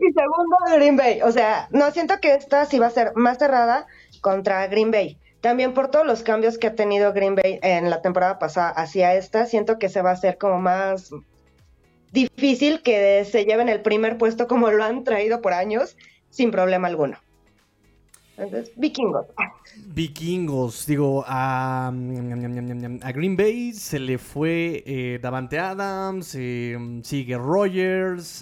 y 0.00 0.12
segundo, 0.12 0.56
Green 0.74 0.96
Bay. 0.96 1.22
O 1.22 1.32
sea, 1.32 1.68
no, 1.70 1.90
siento 1.90 2.20
que 2.20 2.34
esta 2.34 2.66
sí 2.66 2.78
va 2.78 2.88
a 2.88 2.90
ser 2.90 3.12
más 3.16 3.38
cerrada 3.38 3.86
contra 4.20 4.66
Green 4.66 4.90
Bay. 4.90 5.18
También 5.44 5.74
por 5.74 5.90
todos 5.90 6.06
los 6.06 6.22
cambios 6.22 6.56
que 6.56 6.68
ha 6.68 6.74
tenido 6.74 7.12
Green 7.12 7.34
Bay 7.34 7.58
en 7.60 7.90
la 7.90 8.00
temporada 8.00 8.38
pasada 8.38 8.70
hacia 8.70 9.14
esta, 9.14 9.44
siento 9.44 9.78
que 9.78 9.90
se 9.90 10.00
va 10.00 10.08
a 10.08 10.12
hacer 10.14 10.38
como 10.38 10.58
más 10.58 11.10
difícil 12.12 12.80
que 12.80 13.26
se 13.26 13.44
lleven 13.44 13.68
el 13.68 13.82
primer 13.82 14.16
puesto 14.16 14.48
como 14.48 14.70
lo 14.70 14.82
han 14.82 15.04
traído 15.04 15.42
por 15.42 15.52
años 15.52 15.98
sin 16.30 16.50
problema 16.50 16.88
alguno. 16.88 17.18
Entonces, 18.38 18.72
vikingos. 18.76 19.26
Vikingos, 19.88 20.86
digo, 20.86 21.22
a, 21.26 21.92
Green 21.92 23.36
Bay 23.36 23.74
se 23.74 23.98
le 23.98 24.16
fue 24.16 24.82
eh, 24.86 25.18
Davante 25.20 25.58
Adams, 25.58 26.34
eh, 26.36 26.74
sigue 27.02 27.36
Rogers, 27.36 28.38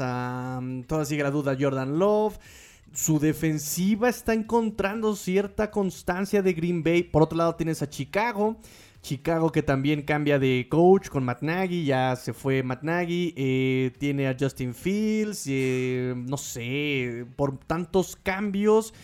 toda 0.86 1.04
sigue 1.04 1.24
la 1.24 1.32
duda 1.32 1.56
Jordan 1.58 1.98
Love 1.98 2.38
su 2.94 3.18
defensiva 3.18 4.08
está 4.08 4.34
encontrando 4.34 5.16
cierta 5.16 5.70
constancia 5.70 6.42
de 6.42 6.52
Green 6.52 6.82
Bay. 6.82 7.02
Por 7.02 7.22
otro 7.22 7.38
lado 7.38 7.54
tienes 7.54 7.82
a 7.82 7.88
Chicago. 7.88 8.58
Chicago 9.02 9.50
que 9.50 9.64
también 9.64 10.02
cambia 10.02 10.38
de 10.38 10.68
coach 10.70 11.08
con 11.08 11.24
Matt 11.24 11.42
Nagy, 11.42 11.84
ya 11.84 12.14
se 12.14 12.32
fue 12.32 12.62
Matt 12.62 12.84
Nagy, 12.84 13.34
eh, 13.36 13.90
tiene 13.98 14.28
a 14.28 14.36
Justin 14.38 14.74
Fields, 14.74 15.44
eh, 15.48 16.14
no 16.16 16.36
sé, 16.36 17.26
por 17.34 17.58
tantos 17.58 18.14
cambios. 18.14 18.94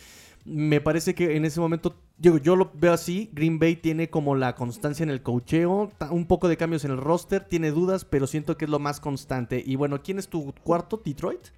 Me 0.45 0.81
parece 0.81 1.17
que 1.17 1.37
en 1.37 1.45
ese 1.45 1.59
momento, 1.59 1.97
digo, 2.17 2.39
yo 2.39 2.55
lo 2.55 2.71
veo 2.75 2.93
así, 2.93 3.29
Green 3.33 3.59
Bay 3.59 3.75
tiene 3.75 4.09
como 4.09 4.37
la 4.37 4.55
constancia 4.55 5.03
en 5.03 5.11
el 5.11 5.21
cocheo, 5.21 5.91
un 6.11 6.27
poco 6.27 6.47
de 6.47 6.57
cambios 6.57 6.85
en 6.85 6.93
el 6.93 6.99
roster, 6.99 7.45
tiene 7.45 7.73
dudas, 7.73 8.05
pero 8.05 8.29
siento 8.29 8.57
que 8.57 8.67
es 8.67 8.71
lo 8.71 8.79
más 8.79 9.01
constante. 9.01 9.63
Y 9.67 9.75
bueno, 9.75 10.01
¿quién 10.01 10.21
es 10.21 10.29
tu 10.29 10.55
cuarto? 10.63 11.03
¿Detroit? 11.05 11.49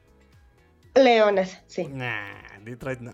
Leones, 0.95 1.61
sí. 1.67 1.89
Nah, 1.89 2.59
Detroit 2.65 3.01
no. 3.01 3.13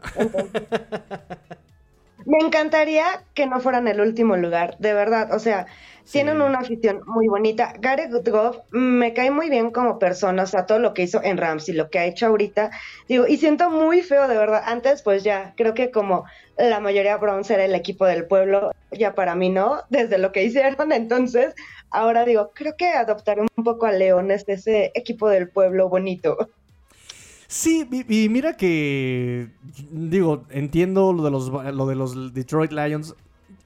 Me 2.25 2.39
encantaría 2.39 3.25
que 3.35 3.47
no 3.47 3.61
fueran 3.61 3.87
el 3.87 4.01
último 4.01 4.37
lugar, 4.37 4.77
de 4.79 4.93
verdad. 4.95 5.33
O 5.33 5.39
sea, 5.39 5.67
tienen 6.11 6.41
una 6.41 6.59
afición 6.59 7.03
muy 7.07 7.29
bonita. 7.29 7.75
Gareth 7.79 8.29
Goff 8.29 8.59
me 8.71 9.15
cae 9.15 9.31
muy 9.31 9.49
bien 9.49 9.71
como 9.71 10.01
persona, 10.01 10.43
o 10.43 10.47
sea, 10.47 10.67
todo 10.67 10.81
lo 10.81 10.93
que 10.93 11.03
hizo 11.03 11.23
en 11.23 11.37
Rams 11.37 11.69
y 11.69 11.73
lo 11.73 11.89
que 11.89 12.01
ha 12.01 12.05
hecho 12.05 12.27
ahorita. 12.27 12.71
Digo, 13.09 13.29
y 13.29 13.37
siento 13.37 13.71
muy 13.71 14.03
feo, 14.03 14.27
de 14.27 14.37
verdad. 14.37 14.63
Antes, 14.67 15.03
pues 15.03 15.23
ya, 15.23 15.55
creo 15.57 15.75
que 15.75 15.93
como 15.93 16.25
la 16.59 16.81
mayoría 16.81 17.17
Browns 17.17 17.51
era 17.51 17.65
el 17.65 17.75
equipo 17.77 18.07
del 18.07 18.27
pueblo, 18.27 18.73
ya 18.91 19.15
para 19.15 19.37
mí 19.37 19.49
no, 19.51 19.83
desde 19.89 20.19
lo 20.19 20.33
que 20.33 20.43
hicieron. 20.43 20.91
Entonces, 20.93 21.55
ahora 21.91 22.25
digo, 22.25 22.51
creo 22.55 22.77
que 22.77 22.89
adoptaré 22.89 23.43
un 23.43 23.65
poco 23.65 23.87
a 23.87 23.93
Leones 23.93 24.47
de 24.47 24.55
ese 24.55 24.91
equipo 24.95 25.29
del 25.29 25.49
pueblo 25.49 25.89
bonito. 25.89 26.51
Sí, 27.49 27.89
y, 28.09 28.29
mira 28.29 28.57
que 28.57 29.51
digo, 29.91 30.45
entiendo 30.51 31.13
lo 31.13 31.23
de 31.23 31.31
los 31.31 31.49
lo 31.49 31.87
de 31.87 31.95
los 31.95 32.35
Detroit 32.35 32.73
Lions 32.73 33.15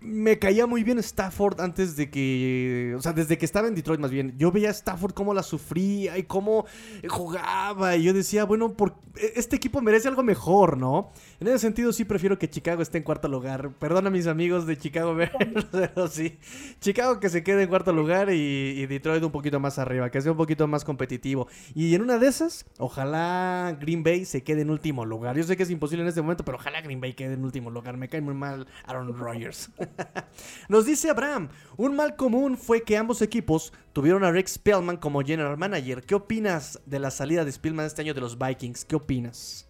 me 0.00 0.38
caía 0.38 0.66
muy 0.66 0.82
bien 0.82 0.98
Stafford 0.98 1.60
antes 1.60 1.96
de 1.96 2.10
que. 2.10 2.94
O 2.96 3.02
sea, 3.02 3.12
desde 3.12 3.36
que 3.36 3.44
estaba 3.44 3.68
en 3.68 3.74
Detroit, 3.74 4.00
más 4.00 4.10
bien. 4.10 4.34
Yo 4.38 4.50
veía 4.50 4.68
a 4.68 4.72
Stafford 4.72 5.12
cómo 5.12 5.34
la 5.34 5.42
sufría 5.42 6.16
y 6.16 6.22
cómo 6.22 6.64
jugaba. 7.08 7.96
Y 7.96 8.04
yo 8.04 8.12
decía, 8.12 8.44
bueno, 8.44 8.74
por, 8.74 8.94
e, 9.16 9.32
este 9.36 9.56
equipo 9.56 9.80
merece 9.82 10.08
algo 10.08 10.22
mejor, 10.22 10.78
¿no? 10.78 11.10
En 11.38 11.48
ese 11.48 11.58
sentido, 11.58 11.92
sí 11.92 12.04
prefiero 12.04 12.38
que 12.38 12.48
Chicago 12.48 12.82
esté 12.82 12.98
en 12.98 13.04
cuarto 13.04 13.28
lugar. 13.28 13.72
Perdona 13.78 14.08
a 14.08 14.10
mis 14.10 14.26
amigos 14.26 14.66
de 14.66 14.78
Chicago, 14.78 15.16
pero 15.70 16.08
sí. 16.08 16.38
Chicago 16.80 17.20
que 17.20 17.28
se 17.28 17.42
quede 17.42 17.64
en 17.64 17.68
cuarto 17.68 17.92
lugar 17.92 18.30
y, 18.32 18.86
Detroit 18.86 19.22
un 19.22 19.30
poquito 19.30 19.60
más 19.60 19.78
arriba, 19.78 20.10
que 20.10 20.20
sea 20.20 20.32
un 20.32 20.38
poquito 20.38 20.66
más 20.66 20.84
competitivo. 20.84 21.46
Y 21.74 21.94
en 21.94 22.02
una 22.02 22.18
de 22.18 22.26
esas, 22.26 22.66
ojalá 22.78 23.76
Green 23.80 24.02
Bay 24.02 24.24
se 24.24 24.42
quede 24.42 24.62
en 24.62 24.70
último 24.70 25.04
lugar. 25.04 25.36
Yo 25.36 25.44
sé 25.44 25.56
que 25.56 25.62
es 25.62 25.70
imposible 25.70 26.02
en 26.02 26.08
este 26.08 26.22
momento, 26.22 26.44
pero 26.44 26.58
ojalá 26.58 26.80
Green 26.80 27.00
Bay 27.00 27.12
quede 27.12 27.34
en 27.34 27.44
último 27.44 27.70
lugar. 27.70 27.96
Me 27.96 28.08
cae 28.08 28.20
muy 28.20 28.34
mal 28.34 28.66
Aaron 28.86 29.16
Rodgers. 29.16 29.70
Nos 30.68 30.86
dice 30.86 31.10
Abraham, 31.10 31.48
un 31.76 31.96
mal 31.96 32.16
común 32.16 32.56
fue 32.56 32.82
que 32.82 32.96
ambos 32.96 33.22
equipos 33.22 33.72
tuvieron 33.92 34.24
a 34.24 34.30
Rex 34.30 34.52
Spellman 34.52 34.96
como 34.96 35.20
general 35.22 35.56
manager. 35.56 36.02
¿Qué 36.02 36.14
opinas 36.14 36.80
de 36.86 36.98
la 36.98 37.10
salida 37.10 37.44
de 37.44 37.52
Spellman 37.52 37.86
este 37.86 38.02
año 38.02 38.14
de 38.14 38.20
los 38.20 38.38
Vikings? 38.38 38.84
¿Qué 38.84 38.96
opinas? 38.96 39.68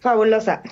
Fabulosa. 0.00 0.62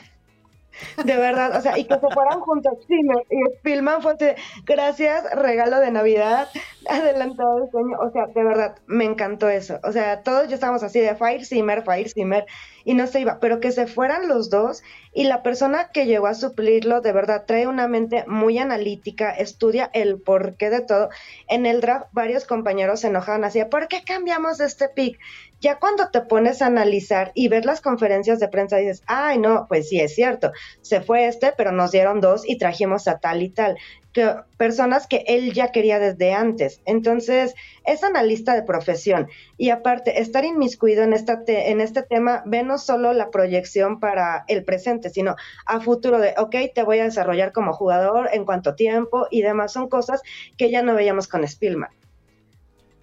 De 1.05 1.17
verdad, 1.17 1.57
o 1.57 1.61
sea, 1.61 1.79
y 1.79 1.85
que 1.85 1.95
se 1.95 2.09
fueran 2.15 2.41
juntos. 2.41 2.73
Sí, 2.87 3.01
y 3.31 3.59
Spillman 3.59 4.03
fue 4.03 4.17
gracias, 4.65 5.25
regalo 5.35 5.79
de 5.81 5.91
Navidad, 5.91 6.49
adelantado 6.89 7.65
el 7.65 7.71
sueño. 7.71 7.99
O 8.01 8.11
sea, 8.11 8.27
de 8.27 8.45
verdad, 8.45 8.77
me 8.87 9.05
encantó 9.05 9.49
eso. 9.49 9.79
O 9.83 9.93
sea, 9.93 10.23
todos 10.23 10.49
ya 10.49 10.55
estábamos 10.55 10.83
así 10.83 11.01
de 11.01 11.15
Fire 11.15 11.45
Simmer, 11.45 11.83
Fire 11.83 12.09
Simmer, 12.09 12.47
y 12.85 12.95
no 12.95 13.07
se 13.07 13.21
iba, 13.21 13.39
pero 13.41 13.61
que 13.61 13.73
se 13.73 13.87
fueran 13.87 14.29
los 14.29 14.51
dos 14.51 14.83
y 15.13 15.25
la 15.25 15.43
persona 15.43 15.91
que 15.93 16.07
llegó 16.07 16.27
a 16.27 16.35
suplirlo, 16.35 17.01
de 17.01 17.13
verdad, 17.13 17.45
trae 17.47 17.67
una 17.67 17.89
mente 17.89 18.25
muy 18.27 18.59
analítica, 18.59 19.31
estudia 19.31 19.91
el 19.93 20.21
porqué 20.21 20.71
de 20.71 20.81
todo. 20.81 21.09
En 21.49 21.67
el 21.67 21.81
draft, 21.81 22.07
varios 22.13 22.45
compañeros 22.45 23.01
se 23.01 23.09
enojaban 23.09 23.45
así, 23.45 23.65
¿por 23.65 23.89
qué 23.89 24.03
cambiamos 24.05 24.61
este 24.61 24.89
pick? 24.89 25.19
Ya 25.61 25.79
cuando 25.79 26.09
te 26.11 26.23
pones 26.23 26.63
a 26.63 26.67
analizar 26.67 27.33
y 27.35 27.49
ver 27.49 27.67
las 27.67 27.81
conferencias 27.81 28.41
de 28.41 28.49
prensa 28.49 28.79
dices, 28.79 29.03
ay, 29.07 29.39
no, 29.39 29.67
pues 29.69 29.89
sí 29.89 30.01
es 30.01 30.15
cierto, 30.15 30.53
se 30.81 31.03
fue 31.03 31.27
este, 31.27 31.53
pero 31.57 31.73
nos 31.73 31.91
dieron 31.91 32.21
dos 32.21 32.49
y 32.49 32.57
trajimos 32.57 33.09
a 33.09 33.19
tal 33.19 33.43
y 33.43 33.51
tal 33.51 33.77
que 34.13 34.35
personas 34.57 35.07
que 35.07 35.25
él 35.27 35.53
ya 35.53 35.73
quería 35.73 35.99
desde 35.99 36.33
antes. 36.33 36.81
Entonces, 36.85 37.55
es 37.87 38.03
analista 38.05 38.55
de 38.55 38.63
profesión. 38.63 39.29
Y 39.57 39.71
aparte, 39.71 40.21
estar 40.21 40.45
inmiscuido 40.45 41.03
en, 41.03 41.13
esta 41.13 41.43
en 41.47 41.81
este 41.81 42.03
tema 42.03 42.43
ve 42.47 42.63
no 42.63 42.79
solo 42.79 43.13
la 43.13 43.31
proyección 43.31 44.01
para 44.01 44.45
el 44.49 44.65
presente, 44.65 45.11
sino 45.11 45.37
a 45.67 45.81
futuro 45.81 46.19
de, 46.19 46.35
ok, 46.39 46.57
te 46.75 46.83
voy 46.83 46.99
a 46.99 47.05
desarrollar 47.05 47.53
como 47.53 47.73
jugador 47.73 48.29
en 48.33 48.45
cuánto 48.45 48.75
tiempo 48.75 49.27
y 49.31 49.43
demás. 49.43 49.73
Son 49.73 49.89
cosas 49.89 50.23
que 50.57 50.71
ya 50.71 50.83
no 50.83 50.95
veíamos 50.95 51.29
con 51.29 51.47
Spielman. 51.47 51.91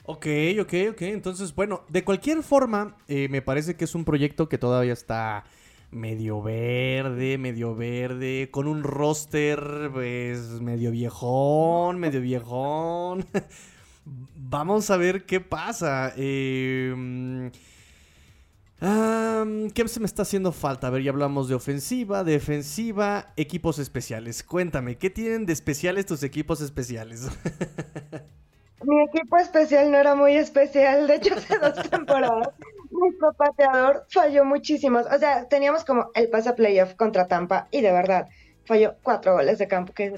Ok, 0.10 0.26
ok, 0.62 0.74
ok. 0.92 1.02
Entonces, 1.02 1.54
bueno, 1.54 1.84
de 1.90 2.06
cualquier 2.06 2.42
forma, 2.42 2.96
eh, 3.10 3.28
me 3.30 3.42
parece 3.42 3.76
que 3.76 3.84
es 3.84 3.94
un 3.94 4.06
proyecto 4.06 4.48
que 4.48 4.58
todavía 4.58 4.94
está 4.94 5.44
medio 5.92 6.42
verde, 6.42 7.38
medio 7.38 7.76
verde, 7.76 8.50
con 8.52 8.68
un 8.68 8.84
roster 8.84 9.90
pues 9.94 10.62
medio 10.62 10.92
viejón, 10.92 12.00
medio 12.00 12.22
viejón. 12.22 13.26
Vamos 14.36 14.90
a 14.90 14.98
ver 14.98 15.26
qué 15.26 15.40
pasa. 15.40 16.14
Em, 16.16 17.52
¿Qué 18.80 19.88
se 19.88 20.00
me 20.00 20.06
está 20.06 20.22
haciendo 20.22 20.52
falta? 20.52 20.88
A 20.88 20.90
ver, 20.92 21.02
ya 21.04 21.12
hablamos 21.12 21.50
de 21.50 21.56
ofensiva, 21.56 22.24
defensiva, 22.24 23.34
equipos 23.36 23.80
especiales. 23.80 24.44
Cuéntame, 24.44 24.98
¿qué 24.98 25.10
tienen 25.10 25.46
de 25.46 25.54
especiales 25.54 26.06
tus 26.06 26.24
equipos 26.24 26.62
especiales? 26.62 27.28
Mi 28.84 29.04
equipo 29.04 29.38
especial 29.38 29.92
no 29.92 29.98
era 29.98 30.16
muy 30.16 30.36
especial, 30.36 31.08
de 31.08 31.16
hecho 31.16 31.36
hace 31.36 31.58
dos 31.58 31.90
temporadas 31.90 32.54
nuestro 32.98 33.34
pateador 33.34 34.06
falló 34.10 34.46
muchísimos. 34.46 35.06
O 35.06 35.18
sea, 35.18 35.48
teníamos 35.48 35.86
como 35.86 36.10
el 36.16 36.30
pase 36.30 36.50
a 36.50 36.56
playoff 36.56 36.96
contra 36.96 37.28
Tampa 37.28 37.68
y 37.72 37.82
de 37.82 37.92
verdad 37.92 38.28
falló 38.66 38.96
cuatro 39.04 39.34
goles 39.34 39.58
de 39.58 39.68
campo. 39.68 39.94
Que 39.94 40.16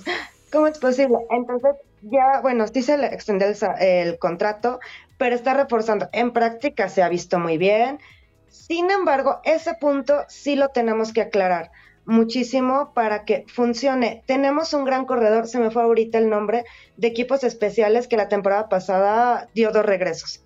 ¿Cómo 0.51 0.67
es 0.67 0.79
posible? 0.79 1.17
Entonces, 1.29 1.75
ya, 2.01 2.41
bueno, 2.41 2.67
sí 2.67 2.81
se 2.81 2.97
le 2.97 3.07
extendió 3.07 3.47
el, 3.79 4.17
contrato, 4.17 4.79
pero 5.17 5.35
está 5.35 5.53
reforzando. 5.53 6.09
En 6.11 6.31
práctica 6.31 6.89
se 6.89 7.03
ha 7.03 7.09
visto 7.09 7.39
muy 7.39 7.57
bien. 7.57 7.99
Sin 8.47 8.89
embargo, 8.89 9.41
ese 9.43 9.75
punto 9.75 10.25
sí 10.27 10.55
lo 10.55 10.69
tenemos 10.69 11.13
que 11.13 11.21
aclarar 11.21 11.71
muchísimo 12.09 12.91
para 12.93 13.23
que 13.23 13.45
funcione. 13.47 14.23
Tenemos 14.25 14.73
un 14.73 14.83
gran 14.83 15.05
corredor, 15.05 15.47
se 15.47 15.59
me 15.59 15.71
fue 15.71 15.83
ahorita 15.83 16.17
el 16.17 16.29
nombre, 16.29 16.65
de 16.97 17.07
equipos 17.07 17.43
especiales 17.43 18.07
que 18.07 18.17
la 18.17 18.27
temporada 18.27 18.67
pasada 18.67 19.47
dio 19.53 19.71
dos 19.71 19.85
regresos. 19.85 20.43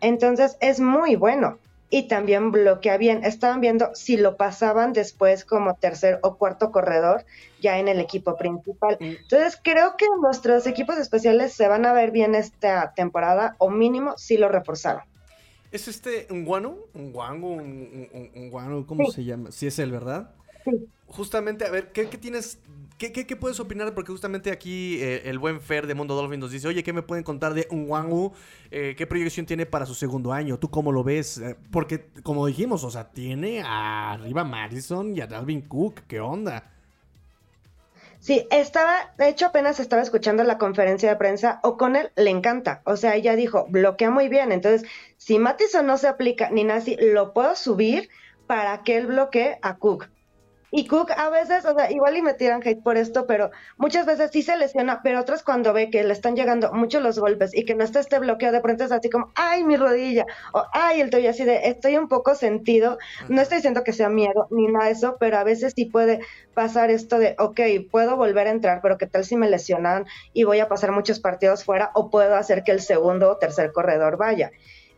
Entonces 0.00 0.56
es 0.60 0.80
muy 0.80 1.16
bueno 1.16 1.58
y 1.88 2.08
también 2.08 2.50
bloquea 2.50 2.96
bien. 2.96 3.24
Estaban 3.24 3.60
viendo 3.60 3.94
si 3.94 4.16
lo 4.16 4.36
pasaban 4.36 4.92
después 4.92 5.44
como 5.44 5.74
tercer 5.74 6.18
o 6.22 6.36
cuarto 6.36 6.72
corredor 6.72 7.24
ya 7.60 7.78
en 7.78 7.88
el 7.88 8.00
equipo 8.00 8.36
principal. 8.36 8.96
Entonces 9.00 9.58
creo 9.62 9.96
que 9.96 10.06
nuestros 10.20 10.66
equipos 10.66 10.98
especiales 10.98 11.52
se 11.52 11.68
van 11.68 11.86
a 11.86 11.92
ver 11.92 12.10
bien 12.10 12.34
esta 12.34 12.92
temporada 12.94 13.54
o 13.58 13.70
mínimo 13.70 14.14
si 14.18 14.36
lo 14.36 14.48
reforzaron. 14.48 15.04
¿Es 15.70 15.88
este 15.88 16.26
un 16.30 16.44
guano? 16.44 16.76
¿Un 16.94 17.12
guano? 17.12 17.46
¿Un, 17.46 18.50
guano? 18.50 18.86
¿Cómo 18.86 19.10
se 19.10 19.24
llama? 19.24 19.50
Si 19.50 19.66
es 19.66 19.78
él, 19.78 19.90
¿verdad? 19.90 20.30
Sí. 20.64 20.88
Justamente, 21.06 21.64
a 21.64 21.70
ver, 21.70 21.92
¿qué, 21.92 22.08
qué 22.08 22.18
tienes 22.18 22.58
¿Qué, 22.98 23.12
qué, 23.12 23.36
puedes 23.36 23.58
opinar? 23.58 23.92
Porque 23.92 24.12
justamente 24.12 24.52
aquí 24.52 25.02
eh, 25.02 25.22
el 25.24 25.40
buen 25.40 25.60
Fer 25.60 25.88
de 25.88 25.94
Mundo 25.94 26.14
Dolphin 26.14 26.38
nos 26.38 26.52
dice, 26.52 26.68
oye, 26.68 26.84
¿qué 26.84 26.92
me 26.92 27.02
pueden 27.02 27.24
contar 27.24 27.52
de 27.52 27.66
Unwangu? 27.70 28.32
Eh, 28.70 28.94
¿Qué 28.96 29.06
proyección 29.06 29.46
tiene 29.46 29.66
para 29.66 29.84
su 29.84 29.94
segundo 29.94 30.32
año? 30.32 30.58
¿Tú 30.58 30.70
cómo 30.70 30.92
lo 30.92 31.02
ves? 31.02 31.38
Eh, 31.38 31.56
porque, 31.72 32.06
como 32.22 32.46
dijimos, 32.46 32.84
o 32.84 32.90
sea, 32.90 33.10
tiene 33.10 33.62
a 33.62 34.12
arriba 34.12 34.44
Madison 34.44 35.14
y 35.14 35.20
a 35.20 35.26
Dalvin 35.26 35.62
Cook. 35.62 36.02
¿Qué 36.06 36.20
onda? 36.20 36.70
Sí, 38.20 38.46
estaba, 38.50 39.12
de 39.18 39.28
hecho 39.28 39.46
apenas 39.46 39.80
estaba 39.80 40.00
escuchando 40.00 40.44
la 40.44 40.56
conferencia 40.56 41.10
de 41.10 41.16
prensa, 41.16 41.60
o 41.62 41.76
con 41.76 41.96
él 41.96 42.10
le 42.16 42.30
encanta, 42.30 42.80
o 42.86 42.96
sea, 42.96 43.16
ella 43.16 43.36
dijo, 43.36 43.66
bloquea 43.68 44.08
muy 44.08 44.30
bien, 44.30 44.50
entonces, 44.50 44.88
si 45.18 45.38
Madison 45.38 45.86
no 45.86 45.98
se 45.98 46.08
aplica 46.08 46.48
ni 46.48 46.64
Nazi, 46.64 46.96
lo 46.98 47.34
puedo 47.34 47.54
subir 47.54 48.08
para 48.46 48.82
que 48.82 48.96
él 48.96 49.08
bloquee 49.08 49.58
a 49.60 49.76
Cook. 49.76 50.08
Y 50.76 50.88
Cook 50.88 51.12
a 51.16 51.30
veces, 51.30 51.64
o 51.66 51.72
sea, 51.72 51.92
igual 51.92 52.16
y 52.16 52.22
me 52.22 52.34
tiran 52.34 52.60
hate 52.64 52.82
por 52.82 52.96
esto, 52.96 53.28
pero 53.28 53.52
muchas 53.76 54.06
veces 54.06 54.32
sí 54.32 54.42
se 54.42 54.56
lesiona, 54.56 55.02
pero 55.04 55.20
otras 55.20 55.44
cuando 55.44 55.72
ve 55.72 55.88
que 55.88 56.02
le 56.02 56.12
están 56.12 56.34
llegando 56.34 56.72
mucho 56.72 56.98
los 56.98 57.16
golpes 57.16 57.54
y 57.54 57.64
que 57.64 57.76
no 57.76 57.84
está 57.84 58.00
este 58.00 58.18
bloqueo, 58.18 58.50
de 58.50 58.60
pronto 58.60 58.82
es 58.82 58.90
así 58.90 59.08
como, 59.08 59.30
ay, 59.36 59.62
mi 59.62 59.76
rodilla, 59.76 60.26
o 60.52 60.64
ay, 60.72 61.00
el 61.00 61.10
tobillo, 61.10 61.30
así 61.30 61.44
de, 61.44 61.68
estoy 61.68 61.96
un 61.96 62.08
poco 62.08 62.34
sentido. 62.34 62.98
No 63.28 63.40
estoy 63.40 63.58
diciendo 63.58 63.84
que 63.84 63.92
sea 63.92 64.08
miedo 64.08 64.48
ni 64.50 64.66
nada 64.66 64.86
de 64.86 64.90
eso, 64.90 65.16
pero 65.20 65.38
a 65.38 65.44
veces 65.44 65.74
sí 65.76 65.84
puede 65.84 66.18
pasar 66.54 66.90
esto 66.90 67.20
de, 67.20 67.36
ok, 67.38 67.60
puedo 67.88 68.16
volver 68.16 68.48
a 68.48 68.50
entrar, 68.50 68.80
pero 68.82 68.98
qué 68.98 69.06
tal 69.06 69.24
si 69.24 69.36
me 69.36 69.48
lesionan 69.48 70.06
y 70.32 70.42
voy 70.42 70.58
a 70.58 70.66
pasar 70.66 70.90
muchos 70.90 71.20
partidos 71.20 71.62
fuera, 71.62 71.92
o 71.94 72.10
puedo 72.10 72.34
hacer 72.34 72.64
que 72.64 72.72
el 72.72 72.80
segundo 72.80 73.30
o 73.30 73.36
tercer 73.36 73.70
corredor 73.70 74.16
vaya. 74.16 74.50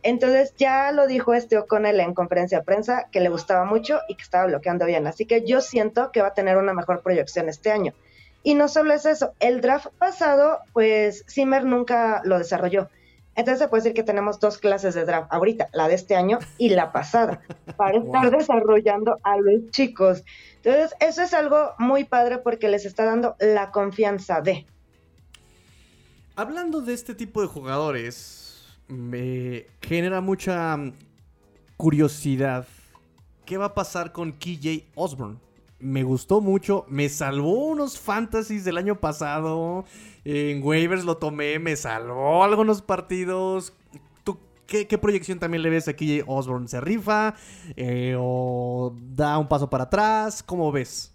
Entonces 0.07 0.53
ya 0.55 0.93
lo 0.93 1.05
dijo 1.05 1.33
este 1.33 1.57
O'Connell 1.57 1.99
en 1.99 2.13
conferencia 2.13 2.59
de 2.59 2.63
prensa 2.63 3.09
que 3.11 3.19
le 3.19 3.27
gustaba 3.27 3.65
mucho 3.65 3.99
y 4.07 4.15
que 4.15 4.23
estaba 4.23 4.45
bloqueando 4.45 4.85
bien. 4.85 5.05
Así 5.05 5.25
que 5.25 5.45
yo 5.45 5.59
siento 5.59 6.13
que 6.13 6.21
va 6.21 6.29
a 6.29 6.33
tener 6.33 6.55
una 6.55 6.73
mejor 6.73 7.01
proyección 7.01 7.49
este 7.49 7.71
año. 7.71 7.93
Y 8.41 8.55
no 8.55 8.69
solo 8.69 8.93
es 8.93 9.05
eso, 9.05 9.33
el 9.41 9.59
draft 9.59 9.87
pasado, 9.99 10.59
pues 10.71 11.25
Zimmer 11.29 11.65
nunca 11.65 12.21
lo 12.23 12.37
desarrolló. 12.37 12.87
Entonces 13.35 13.59
se 13.59 13.67
puede 13.67 13.83
decir 13.83 13.95
que 13.95 14.03
tenemos 14.03 14.39
dos 14.39 14.59
clases 14.59 14.95
de 14.95 15.03
draft 15.03 15.27
ahorita, 15.29 15.67
la 15.73 15.89
de 15.89 15.95
este 15.95 16.15
año 16.15 16.39
y 16.57 16.69
la 16.69 16.93
pasada, 16.93 17.41
para 17.75 17.97
estar 17.97 18.31
desarrollando 18.31 19.17
a 19.23 19.35
los 19.35 19.71
chicos. 19.71 20.23
Entonces, 20.63 20.95
eso 21.01 21.21
es 21.21 21.33
algo 21.33 21.73
muy 21.79 22.05
padre 22.05 22.37
porque 22.37 22.69
les 22.69 22.85
está 22.85 23.03
dando 23.03 23.35
la 23.39 23.71
confianza 23.71 24.39
de. 24.39 24.65
Hablando 26.37 26.79
de 26.79 26.93
este 26.93 27.13
tipo 27.13 27.41
de 27.41 27.47
jugadores, 27.47 28.46
me 28.87 29.65
genera 29.81 30.21
mucha 30.21 30.77
mm, 30.77 30.93
curiosidad. 31.75 32.67
¿Qué 33.45 33.57
va 33.57 33.65
a 33.65 33.73
pasar 33.73 34.11
con 34.11 34.33
KJ 34.33 34.83
Osborne? 34.95 35.37
Me 35.79 36.03
gustó 36.03 36.41
mucho, 36.41 36.85
me 36.89 37.07
salvó 37.07 37.67
unos 37.67 37.99
fantasies 37.99 38.65
del 38.65 38.77
año 38.77 38.99
pasado. 38.99 39.85
En 40.25 40.63
waivers 40.63 41.05
lo 41.05 41.17
tomé, 41.17 41.59
me 41.59 41.75
salvó 41.75 42.43
algunos 42.43 42.81
partidos. 42.81 43.73
¿Tú 44.23 44.39
qué, 44.65 44.85
proyección 44.97 45.39
también 45.39 45.61
le 45.61 45.69
ves 45.69 45.87
aquí? 45.87 46.23
¿Osborne 46.25 46.67
se 46.67 46.81
rifa? 46.81 47.35
Eh, 47.75 48.15
¿O 48.19 48.93
da 48.95 49.37
un 49.37 49.47
paso 49.47 49.69
para 49.69 49.83
atrás? 49.83 50.41
¿Cómo 50.41 50.71
ves? 50.71 51.13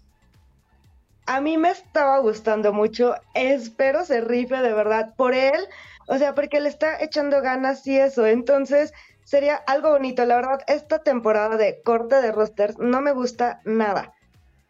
A 1.25 1.39
mí 1.39 1.57
me 1.57 1.69
estaba 1.69 2.19
gustando 2.19 2.73
mucho. 2.73 3.15
Espero 3.33 4.03
se 4.05 4.21
rife 4.21 4.55
de 4.61 4.73
verdad 4.73 5.13
por 5.15 5.33
él. 5.33 5.59
O 6.07 6.17
sea, 6.17 6.33
porque 6.35 6.59
le 6.59 6.69
está 6.69 7.01
echando 7.01 7.41
ganas 7.41 7.85
y 7.87 7.97
eso. 7.97 8.25
Entonces, 8.25 8.93
sería 9.23 9.55
algo 9.55 9.91
bonito. 9.91 10.25
La 10.25 10.35
verdad, 10.35 10.61
esta 10.67 11.03
temporada 11.03 11.57
de 11.57 11.81
corte 11.83 12.21
de 12.21 12.31
rosters 12.31 12.77
no 12.79 13.01
me 13.01 13.11
gusta 13.11 13.61
nada 13.65 14.13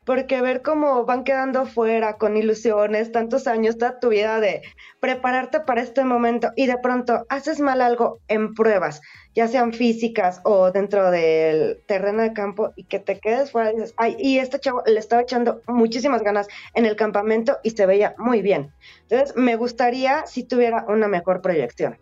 porque 0.05 0.41
ver 0.41 0.61
cómo 0.61 1.05
van 1.05 1.23
quedando 1.23 1.65
fuera 1.65 2.17
con 2.17 2.37
ilusiones, 2.37 3.11
tantos 3.11 3.47
años, 3.47 3.77
toda 3.77 3.99
tu 3.99 4.09
vida 4.09 4.39
de 4.39 4.61
prepararte 4.99 5.61
para 5.61 5.81
este 5.81 6.03
momento 6.03 6.51
y 6.55 6.65
de 6.65 6.77
pronto 6.77 7.25
haces 7.29 7.59
mal 7.59 7.81
algo 7.81 8.19
en 8.27 8.53
pruebas, 8.53 9.01
ya 9.35 9.47
sean 9.47 9.73
físicas 9.73 10.41
o 10.43 10.71
dentro 10.71 11.11
del 11.11 11.81
terreno 11.87 12.23
de 12.23 12.33
campo 12.33 12.73
y 12.75 12.85
que 12.85 12.99
te 12.99 13.19
quedes 13.19 13.51
fuera 13.51 13.71
y 13.71 13.75
dices, 13.75 13.93
ay, 13.97 14.15
y 14.19 14.39
este 14.39 14.59
chavo 14.59 14.83
le 14.85 14.99
estaba 14.99 15.21
echando 15.21 15.61
muchísimas 15.67 16.21
ganas 16.23 16.47
en 16.73 16.85
el 16.85 16.95
campamento 16.95 17.57
y 17.63 17.71
se 17.71 17.85
veía 17.85 18.15
muy 18.17 18.41
bien. 18.41 18.73
Entonces, 19.03 19.35
me 19.35 19.55
gustaría 19.55 20.25
si 20.25 20.43
tuviera 20.43 20.85
una 20.87 21.07
mejor 21.07 21.41
proyección. 21.41 21.97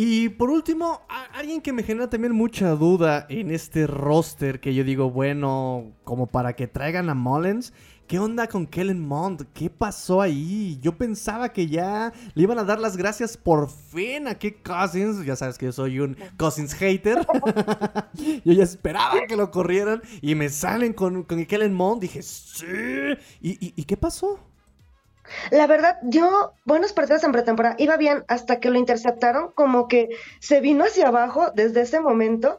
Y 0.00 0.28
por 0.28 0.48
último, 0.48 1.02
alguien 1.34 1.60
que 1.60 1.72
me 1.72 1.82
genera 1.82 2.08
también 2.08 2.32
mucha 2.32 2.70
duda 2.76 3.26
en 3.28 3.50
este 3.50 3.88
roster 3.88 4.60
que 4.60 4.72
yo 4.72 4.84
digo, 4.84 5.10
bueno, 5.10 5.90
como 6.04 6.28
para 6.28 6.52
que 6.52 6.68
traigan 6.68 7.10
a 7.10 7.14
Mullens. 7.14 7.72
¿Qué 8.06 8.20
onda 8.20 8.46
con 8.46 8.64
Kellen 8.64 9.04
Mond? 9.04 9.46
¿Qué 9.52 9.68
pasó 9.68 10.22
ahí? 10.22 10.78
Yo 10.80 10.96
pensaba 10.96 11.48
que 11.48 11.66
ya 11.66 12.12
le 12.34 12.44
iban 12.44 12.60
a 12.60 12.62
dar 12.62 12.78
las 12.78 12.96
gracias 12.96 13.36
por 13.36 13.68
fin 13.68 14.28
a 14.28 14.36
Kick 14.36 14.62
Cousins. 14.62 15.26
Ya 15.26 15.34
sabes 15.34 15.58
que 15.58 15.66
yo 15.66 15.72
soy 15.72 15.98
un 15.98 16.16
Cousins 16.36 16.74
hater. 16.74 17.26
yo 18.44 18.52
ya 18.52 18.62
esperaba 18.62 19.26
que 19.26 19.34
lo 19.34 19.50
corrieran 19.50 20.00
y 20.22 20.36
me 20.36 20.48
salen 20.48 20.92
con, 20.92 21.24
con 21.24 21.44
Kellen 21.44 21.74
Mond. 21.74 22.02
Dije, 22.02 22.22
sí. 22.22 22.66
y 23.40 23.82
qué 23.82 23.96
pasó? 23.96 24.38
La 25.50 25.66
verdad, 25.66 25.98
yo, 26.02 26.52
buenos 26.64 26.92
partidos 26.92 27.24
en 27.24 27.32
pretemporada, 27.32 27.76
iba 27.78 27.96
bien 27.96 28.24
hasta 28.28 28.60
que 28.60 28.70
lo 28.70 28.78
interceptaron, 28.78 29.52
como 29.52 29.88
que 29.88 30.08
se 30.40 30.60
vino 30.60 30.84
hacia 30.84 31.08
abajo 31.08 31.50
desde 31.54 31.82
ese 31.82 32.00
momento 32.00 32.58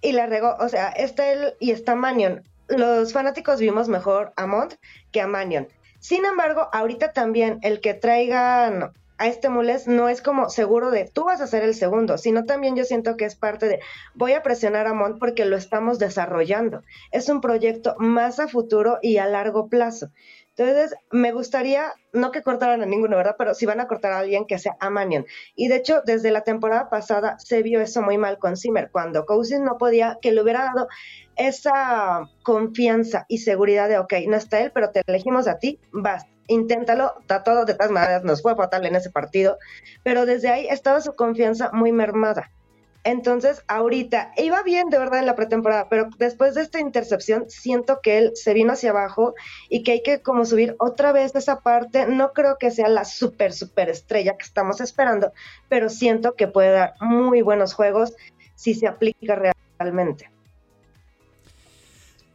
y 0.00 0.12
la 0.12 0.26
regó. 0.26 0.56
O 0.60 0.68
sea, 0.68 0.88
está 0.88 1.32
él 1.32 1.54
y 1.60 1.70
está 1.70 1.94
Manion. 1.94 2.42
Los 2.68 3.12
fanáticos 3.12 3.60
vimos 3.60 3.88
mejor 3.88 4.32
a 4.36 4.46
Mont 4.46 4.74
que 5.12 5.20
a 5.20 5.26
Manion. 5.26 5.68
Sin 5.98 6.24
embargo, 6.24 6.68
ahorita 6.72 7.12
también 7.12 7.58
el 7.62 7.80
que 7.80 7.94
traigan 7.94 8.92
a 9.16 9.28
este 9.28 9.48
Mules 9.48 9.86
no 9.86 10.08
es 10.08 10.20
como 10.20 10.50
seguro 10.50 10.90
de 10.90 11.08
tú 11.12 11.24
vas 11.24 11.40
a 11.40 11.46
ser 11.46 11.62
el 11.62 11.74
segundo, 11.74 12.18
sino 12.18 12.44
también 12.44 12.76
yo 12.76 12.84
siento 12.84 13.16
que 13.16 13.24
es 13.24 13.36
parte 13.36 13.66
de 13.66 13.80
voy 14.14 14.32
a 14.32 14.42
presionar 14.42 14.86
a 14.86 14.92
Mont 14.92 15.18
porque 15.18 15.44
lo 15.44 15.56
estamos 15.56 15.98
desarrollando. 15.98 16.82
Es 17.12 17.28
un 17.28 17.40
proyecto 17.40 17.94
más 17.98 18.40
a 18.40 18.48
futuro 18.48 18.98
y 19.00 19.18
a 19.18 19.26
largo 19.26 19.68
plazo. 19.68 20.10
Entonces, 20.56 20.96
me 21.10 21.32
gustaría, 21.32 21.92
no 22.12 22.30
que 22.30 22.42
cortaran 22.42 22.80
a 22.82 22.86
ninguno, 22.86 23.16
¿verdad? 23.16 23.34
Pero 23.36 23.54
si 23.54 23.66
van 23.66 23.80
a 23.80 23.88
cortar 23.88 24.12
a 24.12 24.20
alguien 24.20 24.46
que 24.46 24.58
sea 24.58 24.76
a 24.78 24.88
Manion. 24.88 25.26
Y 25.56 25.68
de 25.68 25.76
hecho, 25.76 26.02
desde 26.06 26.30
la 26.30 26.42
temporada 26.42 26.88
pasada 26.88 27.36
se 27.40 27.62
vio 27.62 27.80
eso 27.80 28.02
muy 28.02 28.18
mal 28.18 28.38
con 28.38 28.56
Zimmer, 28.56 28.90
cuando 28.92 29.26
Cousins 29.26 29.62
no 29.62 29.78
podía, 29.78 30.18
que 30.22 30.30
le 30.30 30.42
hubiera 30.42 30.64
dado 30.64 30.88
esa 31.36 32.30
confianza 32.44 33.26
y 33.28 33.38
seguridad 33.38 33.88
de, 33.88 33.98
ok, 33.98 34.12
no 34.28 34.36
está 34.36 34.60
él, 34.60 34.70
pero 34.72 34.90
te 34.90 35.02
elegimos 35.06 35.48
a 35.48 35.58
ti, 35.58 35.80
vas, 35.90 36.24
inténtalo, 36.46 37.14
todo, 37.44 37.64
de 37.64 37.74
todas 37.74 37.90
maneras 37.90 38.22
nos 38.22 38.40
fue 38.40 38.54
fatal 38.54 38.86
en 38.86 38.94
ese 38.94 39.10
partido, 39.10 39.58
pero 40.04 40.24
desde 40.26 40.50
ahí 40.50 40.68
estaba 40.68 41.00
su 41.00 41.14
confianza 41.14 41.70
muy 41.72 41.90
mermada. 41.90 42.52
Entonces, 43.04 43.62
ahorita 43.68 44.32
iba 44.38 44.62
bien 44.62 44.88
de 44.88 44.98
verdad 44.98 45.20
en 45.20 45.26
la 45.26 45.36
pretemporada, 45.36 45.90
pero 45.90 46.08
después 46.18 46.54
de 46.54 46.62
esta 46.62 46.80
intercepción 46.80 47.44
siento 47.48 48.00
que 48.02 48.16
él 48.16 48.32
se 48.34 48.54
vino 48.54 48.72
hacia 48.72 48.90
abajo 48.90 49.34
y 49.68 49.82
que 49.82 49.92
hay 49.92 50.02
que 50.02 50.22
como 50.22 50.46
subir 50.46 50.74
otra 50.78 51.12
vez 51.12 51.34
esa 51.34 51.60
parte. 51.60 52.06
No 52.06 52.32
creo 52.32 52.56
que 52.58 52.70
sea 52.70 52.88
la 52.88 53.04
super, 53.04 53.52
super 53.52 53.90
estrella 53.90 54.38
que 54.38 54.46
estamos 54.46 54.80
esperando, 54.80 55.32
pero 55.68 55.90
siento 55.90 56.34
que 56.34 56.48
puede 56.48 56.70
dar 56.70 56.94
muy 57.00 57.42
buenos 57.42 57.74
juegos 57.74 58.14
si 58.54 58.72
se 58.72 58.86
aplica 58.86 59.54
realmente. 59.78 60.30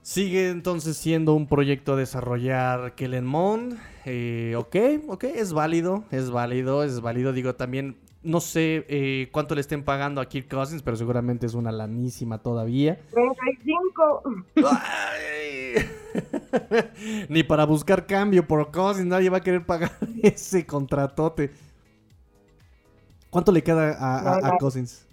Sigue 0.03 0.49
entonces 0.49 0.97
siendo 0.97 1.34
un 1.34 1.47
proyecto 1.47 1.93
a 1.93 1.95
desarrollar 1.95 2.93
Kellen 2.93 3.25
Mond. 3.25 3.79
Eh, 4.05 4.55
ok, 4.55 4.75
ok, 5.08 5.23
es 5.23 5.51
válido, 5.53 6.03
es 6.12 6.29
válido, 6.29 6.84
es 6.84 7.01
válido. 7.01 7.34
Digo, 7.34 7.55
también 7.55 7.95
no 8.21 8.41
sé 8.41 8.86
eh, 8.89 9.29
cuánto 9.32 9.55
le 9.55 9.62
estén 9.62 9.84
pagando 9.84 10.21
a 10.21 10.27
Kirk 10.27 10.49
Cousins, 10.49 10.82
pero 10.82 10.97
seguramente 10.97 11.45
es 11.45 11.53
una 11.53 11.71
lanísima 11.71 12.39
todavía. 12.39 12.99
35. 13.12 14.23
Ni 17.29 17.43
para 17.43 17.65
buscar 17.65 18.05
cambio 18.05 18.45
por 18.45 18.71
Cousins 18.71 19.08
nadie 19.08 19.29
va 19.29 19.38
a 19.38 19.41
querer 19.41 19.65
pagar 19.65 19.91
ese 20.23 20.65
contratote. 20.65 21.51
¿Cuánto 23.29 23.51
le 23.51 23.63
queda 23.63 23.93
a, 23.93 24.47
a 24.47 24.58
Cousins? 24.58 25.08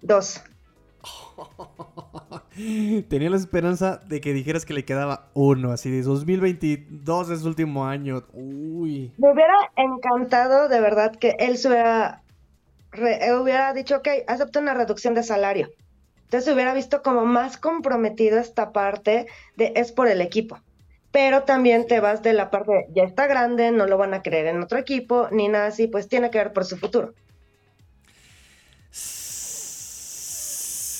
Dos. 0.00 0.42
Tenía 3.08 3.30
la 3.30 3.36
esperanza 3.36 4.00
de 4.06 4.20
que 4.20 4.32
dijeras 4.32 4.64
que 4.64 4.74
le 4.74 4.84
quedaba 4.84 5.30
uno, 5.34 5.72
así 5.72 5.90
de 5.90 6.02
2022 6.02 7.30
es 7.30 7.40
su 7.40 7.48
último 7.48 7.86
año. 7.86 8.24
Uy. 8.32 9.12
Me 9.18 9.32
hubiera 9.32 9.54
encantado 9.76 10.68
de 10.68 10.80
verdad 10.80 11.14
que 11.16 11.36
él 11.38 11.58
se 11.58 11.68
hubiera, 11.68 12.22
hubiera 12.92 13.72
dicho, 13.72 13.96
ok, 13.96 14.08
acepto 14.26 14.60
una 14.60 14.74
reducción 14.74 15.14
de 15.14 15.22
salario. 15.22 15.70
Entonces 16.24 16.54
hubiera 16.54 16.74
visto 16.74 17.02
como 17.02 17.24
más 17.24 17.56
comprometido 17.56 18.38
esta 18.38 18.72
parte 18.72 19.26
de 19.56 19.72
es 19.76 19.92
por 19.92 20.08
el 20.08 20.20
equipo. 20.20 20.58
Pero 21.12 21.42
también 21.42 21.88
te 21.88 21.98
vas 21.98 22.22
de 22.22 22.32
la 22.32 22.50
parte 22.50 22.70
de 22.70 22.86
ya 22.94 23.02
está 23.02 23.26
grande, 23.26 23.72
no 23.72 23.86
lo 23.86 23.98
van 23.98 24.14
a 24.14 24.22
creer 24.22 24.46
en 24.46 24.62
otro 24.62 24.78
equipo, 24.78 25.26
ni 25.32 25.48
nada 25.48 25.66
así, 25.66 25.88
pues 25.88 26.08
tiene 26.08 26.30
que 26.30 26.38
ver 26.38 26.52
por 26.52 26.64
su 26.64 26.76
futuro. 26.76 27.14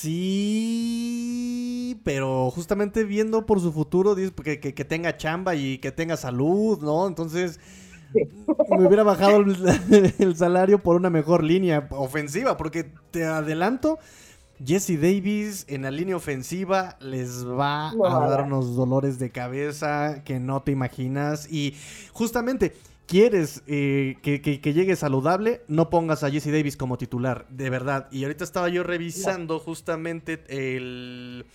Sí, 0.01 1.99
pero 2.03 2.49
justamente 2.49 3.03
viendo 3.03 3.45
por 3.45 3.59
su 3.59 3.71
futuro, 3.71 4.15
que, 4.15 4.59
que, 4.59 4.83
tenga 4.83 5.15
chamba 5.15 5.53
y 5.53 5.77
que 5.77 5.91
tenga 5.91 6.17
salud, 6.17 6.81
¿no? 6.81 7.07
Entonces, 7.07 7.59
me 8.79 8.87
hubiera 8.87 9.03
bajado 9.03 9.37
el, 10.17 10.35
salario 10.35 10.79
por 10.79 10.95
una 10.95 11.11
mejor 11.11 11.43
línea 11.43 11.87
ofensiva, 11.91 12.57
porque 12.57 12.91
te 13.11 13.25
adelanto, 13.25 13.99
Jesse 14.65 14.99
Davis 14.99 15.65
en 15.67 15.83
la 15.83 15.91
línea 15.91 16.15
ofensiva 16.15 16.97
les 16.99 17.45
va 17.45 17.91
a 17.91 18.27
dar 18.27 18.41
unos 18.41 18.75
dolores 18.75 19.19
de 19.19 19.29
cabeza 19.29 20.23
que 20.23 20.39
no 20.39 20.63
te 20.63 20.71
imaginas. 20.71 21.47
Y 21.51 21.75
justamente 22.11 22.73
quieres 23.11 23.61
eh, 23.67 24.15
que, 24.21 24.73
llegue 24.73 24.95
saludable, 24.95 25.63
no 25.67 25.89
pongas 25.89 26.23
a 26.23 26.31
Jesse 26.31 26.49
Davis 26.49 26.77
como 26.77 26.97
titular, 26.97 27.45
de 27.49 27.69
verdad. 27.69 28.07
Y 28.09 28.23
ahorita 28.23 28.45
estaba 28.45 28.69
yo 28.69 28.83
revisando 28.83 29.59
justamente 29.59 30.41
el, 30.47 31.45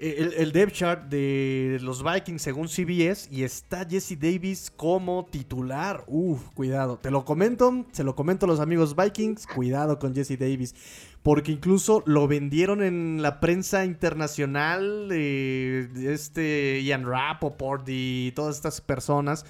el, 0.00 0.50
depth 0.50 0.72
chart 0.72 1.04
de 1.04 1.78
los 1.82 2.02
Vikings 2.02 2.42
según 2.42 2.66
CBS 2.66 3.28
y 3.30 3.44
está 3.44 3.86
Jesse 3.88 4.18
Davis 4.18 4.72
como 4.74 5.24
titular. 5.30 6.02
Uf, 6.08 6.50
cuidado. 6.52 6.98
Te 6.98 7.12
lo 7.12 7.24
comento, 7.24 7.86
se 7.92 8.02
lo 8.02 8.16
comento 8.16 8.46
a 8.46 8.48
los 8.48 8.58
amigos 8.58 8.96
Vikings, 8.96 9.46
cuidado 9.46 10.00
con 10.00 10.16
Jesse 10.16 10.36
Davis. 10.36 10.74
Porque 11.22 11.52
incluso 11.52 12.02
lo 12.06 12.26
vendieron 12.26 12.82
en 12.82 13.22
la 13.22 13.38
prensa 13.38 13.84
internacional, 13.84 15.08
de 15.08 16.12
este 16.12 16.82
Ian 16.82 17.06
Rappaport 17.06 17.84
y 17.86 18.32
todas 18.32 18.56
estas 18.56 18.80
personas 18.80 19.46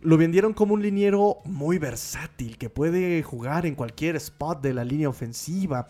lo 0.00 0.16
vendieron 0.16 0.52
como 0.52 0.74
un 0.74 0.82
liniero 0.82 1.38
muy 1.44 1.78
versátil, 1.78 2.56
que 2.58 2.70
puede 2.70 3.22
jugar 3.22 3.66
en 3.66 3.74
cualquier 3.74 4.16
spot 4.16 4.60
de 4.60 4.74
la 4.74 4.84
línea 4.84 5.08
ofensiva. 5.08 5.86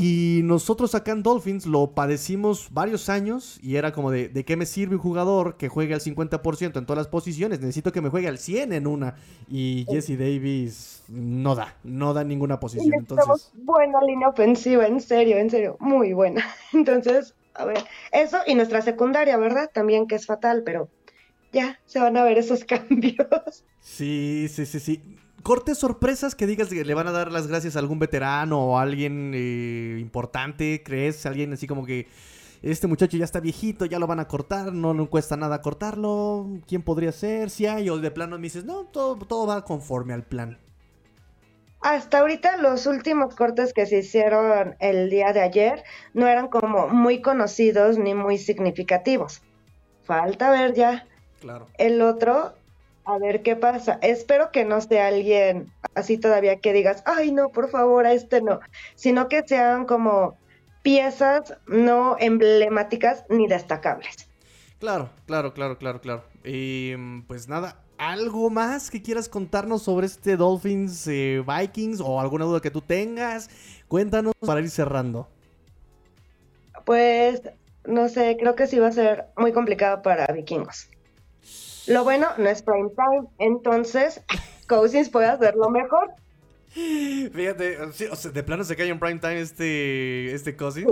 Y 0.00 0.42
nosotros 0.44 0.94
acá 0.94 1.10
en 1.10 1.24
Dolphins 1.24 1.66
lo 1.66 1.90
padecimos 1.90 2.68
varios 2.70 3.08
años 3.08 3.58
y 3.60 3.74
era 3.74 3.90
como 3.90 4.12
de, 4.12 4.28
¿de 4.28 4.44
qué 4.44 4.56
me 4.56 4.64
sirve 4.64 4.94
un 4.94 5.00
jugador 5.00 5.56
que 5.56 5.68
juegue 5.68 5.92
al 5.92 6.00
50% 6.00 6.78
en 6.78 6.86
todas 6.86 6.98
las 6.98 7.08
posiciones? 7.08 7.58
Necesito 7.58 7.90
que 7.90 8.00
me 8.00 8.08
juegue 8.08 8.28
al 8.28 8.38
100 8.38 8.74
en 8.74 8.86
una. 8.86 9.16
Y 9.48 9.86
Jesse 9.90 10.16
Davis 10.16 11.02
no 11.08 11.56
da, 11.56 11.74
no 11.82 12.14
da 12.14 12.22
ninguna 12.22 12.60
posición. 12.60 12.94
Entonces... 12.94 13.50
Buena 13.54 14.00
línea 14.06 14.28
ofensiva, 14.28 14.86
en 14.86 15.00
serio, 15.00 15.36
en 15.36 15.50
serio, 15.50 15.76
muy 15.80 16.12
buena. 16.12 16.46
Entonces, 16.72 17.34
a 17.54 17.64
ver, 17.64 17.84
eso 18.12 18.38
y 18.46 18.54
nuestra 18.54 18.82
secundaria, 18.82 19.36
¿verdad? 19.36 19.68
También 19.74 20.06
que 20.06 20.14
es 20.14 20.26
fatal, 20.26 20.62
pero 20.64 20.88
ya 21.52 21.80
se 21.86 22.00
van 22.00 22.16
a 22.16 22.24
ver 22.24 22.38
esos 22.38 22.64
cambios. 22.64 23.64
Sí, 23.80 24.48
sí, 24.48 24.66
sí, 24.66 24.80
sí 24.80 25.02
cortes 25.42 25.78
sorpresas 25.78 26.34
que 26.34 26.46
digas 26.46 26.68
que 26.68 26.84
le 26.84 26.94
van 26.94 27.06
a 27.06 27.12
dar 27.12 27.32
las 27.32 27.46
gracias 27.46 27.76
a 27.76 27.78
algún 27.78 27.98
veterano 27.98 28.60
o 28.60 28.78
a 28.78 28.82
alguien 28.82 29.32
eh, 29.34 29.96
importante, 29.98 30.82
¿crees? 30.84 31.24
Alguien 31.26 31.52
así 31.52 31.66
como 31.66 31.86
que 31.86 32.06
este 32.62 32.86
muchacho 32.86 33.16
ya 33.16 33.24
está 33.24 33.40
viejito, 33.40 33.86
ya 33.86 33.98
lo 33.98 34.06
van 34.06 34.20
a 34.20 34.28
cortar, 34.28 34.72
no 34.72 34.92
le 34.94 35.06
cuesta 35.06 35.36
nada 35.36 35.62
cortarlo, 35.62 36.46
¿quién 36.66 36.82
podría 36.82 37.12
ser? 37.12 37.50
Si 37.50 37.66
hay, 37.66 37.88
o 37.88 37.98
de 37.98 38.10
plano 38.10 38.36
me 38.36 38.42
dices, 38.42 38.64
no, 38.64 38.84
todo, 38.84 39.16
todo 39.16 39.46
va 39.46 39.64
conforme 39.64 40.12
al 40.12 40.24
plan. 40.24 40.58
Hasta 41.80 42.18
ahorita 42.18 42.56
los 42.56 42.86
últimos 42.86 43.36
cortes 43.36 43.72
que 43.72 43.86
se 43.86 43.98
hicieron 43.98 44.74
el 44.80 45.10
día 45.10 45.32
de 45.32 45.42
ayer 45.42 45.84
no 46.12 46.26
eran 46.26 46.48
como 46.48 46.88
muy 46.88 47.22
conocidos 47.22 47.98
ni 47.98 48.14
muy 48.14 48.36
significativos. 48.36 49.42
Falta 50.02 50.50
ver 50.50 50.74
ya. 50.74 51.06
Claro. 51.40 51.66
El 51.78 52.02
otro, 52.02 52.52
a 53.04 53.18
ver 53.18 53.42
qué 53.42 53.56
pasa. 53.56 53.98
Espero 54.02 54.50
que 54.50 54.64
no 54.64 54.80
sea 54.80 55.08
alguien 55.08 55.72
así 55.94 56.18
todavía 56.18 56.60
que 56.60 56.72
digas, 56.72 57.02
ay 57.06 57.32
no, 57.32 57.48
por 57.50 57.70
favor, 57.70 58.06
a 58.06 58.12
este 58.12 58.40
no, 58.42 58.60
sino 58.94 59.28
que 59.28 59.42
sean 59.46 59.86
como 59.86 60.36
piezas 60.82 61.54
no 61.66 62.16
emblemáticas 62.18 63.24
ni 63.28 63.46
destacables. 63.46 64.28
Claro, 64.78 65.10
claro, 65.26 65.54
claro, 65.54 65.76
claro, 65.78 66.00
claro. 66.00 66.24
Y 66.44 66.94
pues 67.22 67.48
nada, 67.48 67.82
¿algo 67.98 68.48
más 68.48 68.90
que 68.90 69.02
quieras 69.02 69.28
contarnos 69.28 69.82
sobre 69.82 70.06
este 70.06 70.36
Dolphins 70.36 71.06
eh, 71.08 71.42
Vikings 71.46 72.00
o 72.00 72.20
alguna 72.20 72.44
duda 72.44 72.60
que 72.60 72.70
tú 72.70 72.80
tengas? 72.80 73.50
Cuéntanos 73.88 74.34
para 74.46 74.60
ir 74.60 74.70
cerrando. 74.70 75.28
Pues 76.84 77.42
no 77.84 78.08
sé, 78.08 78.36
creo 78.38 78.54
que 78.54 78.66
sí 78.66 78.78
va 78.78 78.88
a 78.88 78.92
ser 78.92 79.26
muy 79.36 79.52
complicado 79.52 80.02
para 80.02 80.26
vikingos. 80.32 80.88
Lo 81.88 82.04
bueno 82.04 82.28
no 82.36 82.48
es 82.48 82.62
prime 82.62 82.90
time, 82.90 83.28
entonces 83.38 84.20
Cousins 84.68 85.08
puede 85.08 85.26
hacerlo 85.26 85.70
mejor. 85.70 86.10
Fíjate, 86.70 87.78
de 88.32 88.42
plano 88.42 88.64
se 88.64 88.76
cae 88.76 88.88
en 88.88 88.98
prime 88.98 89.18
time 89.18 89.40
este, 89.40 90.34
este 90.34 90.56
Cousins. 90.56 90.86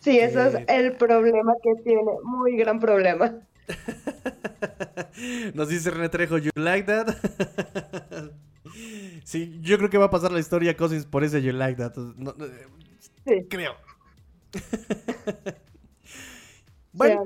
Sí. 0.00 0.18
eso 0.18 0.42
es 0.42 0.54
eh. 0.54 0.64
el 0.68 0.96
problema 0.96 1.52
que 1.62 1.74
tiene, 1.82 2.02
muy 2.24 2.56
gran 2.56 2.80
problema. 2.80 3.34
Nos 5.54 5.68
dice 5.68 5.90
René 5.90 6.08
Trejo, 6.08 6.38
¿you 6.38 6.50
like 6.54 6.86
that? 6.86 7.14
sí, 9.24 9.58
yo 9.60 9.76
creo 9.76 9.90
que 9.90 9.98
va 9.98 10.06
a 10.06 10.10
pasar 10.10 10.32
la 10.32 10.40
historia 10.40 10.76
Cousins 10.76 11.04
por 11.04 11.22
ese 11.22 11.42
You 11.42 11.52
like 11.52 11.76
that. 11.76 11.92
sí. 13.26 13.46
Creo. 13.48 13.74
bueno. 16.92 17.24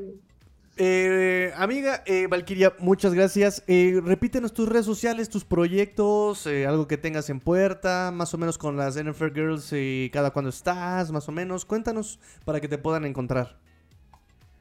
Eh, 0.77 1.53
amiga 1.57 2.03
eh, 2.05 2.27
Valkyria, 2.27 2.75
muchas 2.81 3.15
gracias. 3.15 3.63
Eh, 3.69 4.01
repítenos 4.05 4.53
tus 4.53 4.69
redes 4.69 4.87
sociales, 4.87 5.29
tus 5.29 5.45
proyectos, 5.45 6.47
eh, 6.47 6.67
algo 6.67 6.89
que 6.89 6.97
tengas 6.97 7.31
en 7.31 7.39
puerta, 7.39 8.11
más 8.13 8.35
o 8.35 8.39
menos 8.39 8.59
con 8.59 8.77
las 8.77 8.97
NFL 8.97 9.33
Girls, 9.33 9.73
y 9.73 10.11
cada 10.13 10.33
cuando 10.33 10.49
estás, 10.49 11.13
más 11.13 11.29
o 11.29 11.33
menos. 11.33 11.65
Cuéntanos 11.65 12.19
para 12.45 12.61
que 12.61 12.69
te 12.69 12.79
puedan 12.79 13.05
encontrar. 13.05 13.64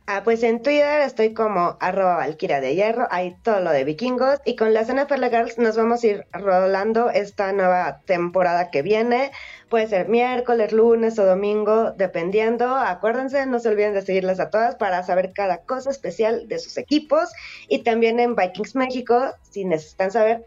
Ah, 0.05 0.21
pues 0.25 0.43
en 0.43 0.61
Twitter 0.61 0.99
estoy 0.99 1.33
como 1.33 1.77
arroba 1.79 2.17
Valkyria 2.17 2.59
de 2.59 2.75
Hierro, 2.75 3.07
hay 3.09 3.37
todo 3.41 3.61
lo 3.61 3.71
de 3.71 3.85
vikingos 3.85 4.41
y 4.43 4.57
con 4.57 4.73
las 4.73 4.93
NFL 4.93 5.23
Girls 5.29 5.57
nos 5.57 5.77
vamos 5.77 6.03
a 6.03 6.07
ir 6.07 6.27
rolando 6.33 7.09
esta 7.09 7.53
nueva 7.53 8.01
temporada 8.05 8.69
que 8.69 8.81
viene. 8.81 9.31
Puede 9.69 9.87
ser 9.87 10.09
miércoles, 10.09 10.73
lunes 10.73 11.17
o 11.19 11.25
domingo, 11.25 11.91
dependiendo. 11.91 12.75
Acuérdense, 12.75 13.45
no 13.45 13.59
se 13.59 13.69
olviden 13.69 13.93
de 13.93 14.01
seguirlas 14.01 14.41
a 14.41 14.49
todas 14.49 14.75
para 14.75 15.03
saber 15.03 15.31
cada 15.31 15.59
cosa 15.59 15.89
especial 15.89 16.49
de 16.49 16.59
sus 16.59 16.77
equipos 16.77 17.31
y 17.69 17.83
también 17.83 18.19
en 18.19 18.35
Vikings 18.35 18.75
México 18.75 19.33
si 19.49 19.63
necesitan 19.63 20.11
saber 20.11 20.43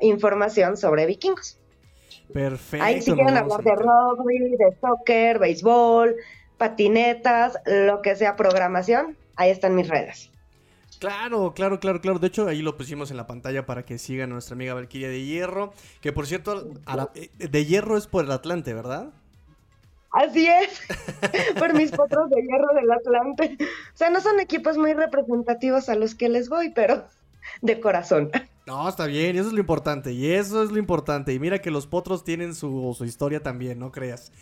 información 0.00 0.76
sobre 0.76 1.06
vikingos. 1.06 1.60
Perfecto. 2.32 2.84
Ahí 2.84 3.00
si 3.00 3.12
quieren 3.12 3.36
hablar 3.36 3.62
de 3.62 3.76
rugby, 3.76 4.56
de 4.56 4.76
soccer, 4.80 5.38
béisbol, 5.38 6.16
patinetas, 6.58 7.58
lo 7.66 8.02
que 8.02 8.16
sea 8.16 8.36
programación, 8.36 9.16
ahí 9.36 9.50
están 9.50 9.74
mis 9.74 9.88
redes. 9.88 10.30
Claro, 10.98 11.52
claro, 11.54 11.78
claro, 11.78 12.00
claro. 12.00 12.18
De 12.18 12.28
hecho, 12.28 12.48
ahí 12.48 12.62
lo 12.62 12.76
pusimos 12.76 13.10
en 13.10 13.18
la 13.18 13.26
pantalla 13.26 13.66
para 13.66 13.84
que 13.84 13.98
sigan 13.98 14.30
a 14.30 14.32
nuestra 14.34 14.54
amiga 14.54 14.74
Valkyria 14.74 15.08
de 15.08 15.24
Hierro. 15.24 15.72
Que 16.00 16.12
por 16.12 16.26
cierto, 16.26 16.72
eh, 17.14 17.30
de 17.36 17.64
Hierro 17.64 17.96
es 17.96 18.06
por 18.06 18.24
el 18.24 18.30
Atlante, 18.30 18.72
¿verdad? 18.72 19.12
Así 20.12 20.48
es, 20.48 20.80
por 21.58 21.74
mis 21.74 21.90
potros 21.90 22.30
de 22.30 22.40
hierro 22.40 22.68
del 22.74 22.90
Atlante. 22.90 23.58
O 23.60 23.96
sea, 23.96 24.08
no 24.08 24.22
son 24.22 24.40
equipos 24.40 24.78
muy 24.78 24.94
representativos 24.94 25.90
a 25.90 25.94
los 25.94 26.14
que 26.14 26.30
les 26.30 26.48
voy, 26.48 26.70
pero 26.70 27.04
de 27.60 27.80
corazón. 27.80 28.30
No, 28.66 28.88
está 28.88 29.04
bien, 29.04 29.36
eso 29.36 29.48
es 29.48 29.52
lo 29.52 29.60
importante, 29.60 30.12
y 30.12 30.32
eso 30.32 30.62
es 30.62 30.70
lo 30.70 30.78
importante. 30.78 31.34
Y 31.34 31.38
mira 31.38 31.58
que 31.58 31.70
los 31.70 31.86
potros 31.86 32.24
tienen 32.24 32.54
su, 32.54 32.94
su 32.96 33.04
historia 33.04 33.42
también, 33.42 33.78
no 33.78 33.92
creas. 33.92 34.32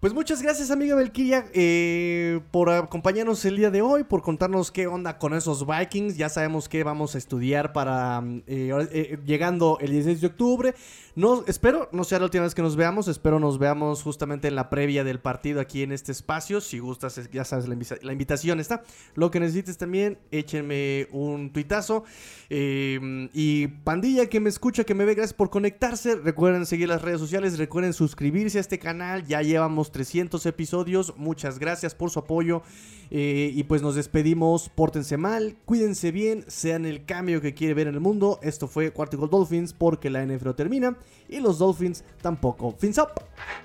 Pues 0.00 0.14
muchas 0.14 0.40
gracias, 0.40 0.70
amiga 0.70 0.94
Belkiria, 0.94 1.44
eh, 1.52 2.40
por 2.52 2.70
acompañarnos 2.70 3.44
el 3.44 3.58
día 3.58 3.70
de 3.70 3.82
hoy, 3.82 4.02
por 4.02 4.22
contarnos 4.22 4.70
qué 4.70 4.86
onda 4.86 5.18
con 5.18 5.34
esos 5.34 5.66
Vikings. 5.66 6.16
Ya 6.16 6.30
sabemos 6.30 6.70
qué 6.70 6.84
vamos 6.84 7.14
a 7.14 7.18
estudiar 7.18 7.74
para 7.74 8.24
eh, 8.46 8.72
eh, 8.92 9.18
llegando 9.26 9.76
el 9.78 9.90
16 9.90 10.22
de 10.22 10.26
octubre. 10.28 10.74
No, 11.16 11.44
espero, 11.46 11.90
no 11.92 12.04
sea 12.04 12.18
la 12.18 12.26
última 12.26 12.44
vez 12.44 12.54
que 12.54 12.62
nos 12.62 12.76
veamos, 12.76 13.08
espero 13.08 13.38
nos 13.40 13.58
veamos 13.58 14.02
justamente 14.02 14.48
en 14.48 14.54
la 14.54 14.70
previa 14.70 15.04
del 15.04 15.20
partido 15.20 15.60
aquí 15.60 15.82
en 15.82 15.92
este 15.92 16.12
espacio. 16.12 16.62
Si 16.62 16.78
gustas, 16.78 17.20
ya 17.30 17.44
sabes, 17.44 17.68
la, 17.68 18.12
invitación 18.12 18.58
está. 18.58 18.82
Lo 19.16 19.30
que 19.30 19.38
necesites 19.38 19.76
también, 19.76 20.18
échenme 20.30 21.08
un 21.10 21.52
tuitazo. 21.52 22.04
Em, 22.48 23.28
y 23.34 23.66
pandilla 23.66 24.30
que 24.30 24.40
me 24.40 24.48
escucha, 24.48 24.84
que 24.84 24.94
me 24.94 25.04
ve, 25.04 25.14
gracias 25.14 25.34
por 25.34 25.50
conectarse. 25.50 26.14
Recuerden 26.14 26.64
seguir 26.64 26.88
las 26.88 27.02
redes 27.02 27.20
sociales, 27.20 27.58
recuerden 27.58 27.92
suscribirse 27.92 28.56
a 28.56 28.62
este 28.62 28.78
canal. 28.78 29.26
Ya 29.26 29.42
llevamos 29.42 29.89
300 29.90 30.44
episodios. 30.46 31.14
Muchas 31.16 31.58
gracias 31.58 31.94
por 31.94 32.10
su 32.10 32.18
apoyo. 32.18 32.62
Eh, 33.10 33.50
y 33.54 33.64
pues 33.64 33.82
nos 33.82 33.96
despedimos. 33.96 34.68
Pórtense 34.68 35.16
mal, 35.16 35.56
cuídense 35.64 36.12
bien, 36.12 36.44
sean 36.46 36.86
el 36.86 37.04
cambio 37.04 37.40
que 37.40 37.54
quiere 37.54 37.74
ver 37.74 37.88
en 37.88 37.94
el 37.94 38.00
mundo. 38.00 38.38
Esto 38.42 38.68
fue 38.68 38.92
Cuarto 38.92 39.16
Dolphins 39.16 39.72
porque 39.72 40.10
la 40.10 40.24
NFL 40.24 40.50
termina 40.52 40.96
y 41.28 41.40
los 41.40 41.58
Dolphins 41.58 42.04
tampoco. 42.22 42.74
Fins 42.78 42.98
up. 42.98 43.08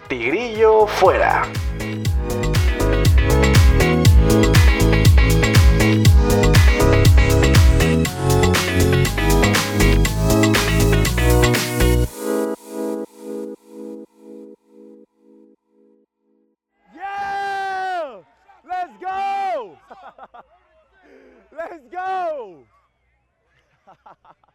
Tigrillo 0.09 0.87
fuera. 0.87 1.43
Let's 21.57 21.87
go! 21.89 22.63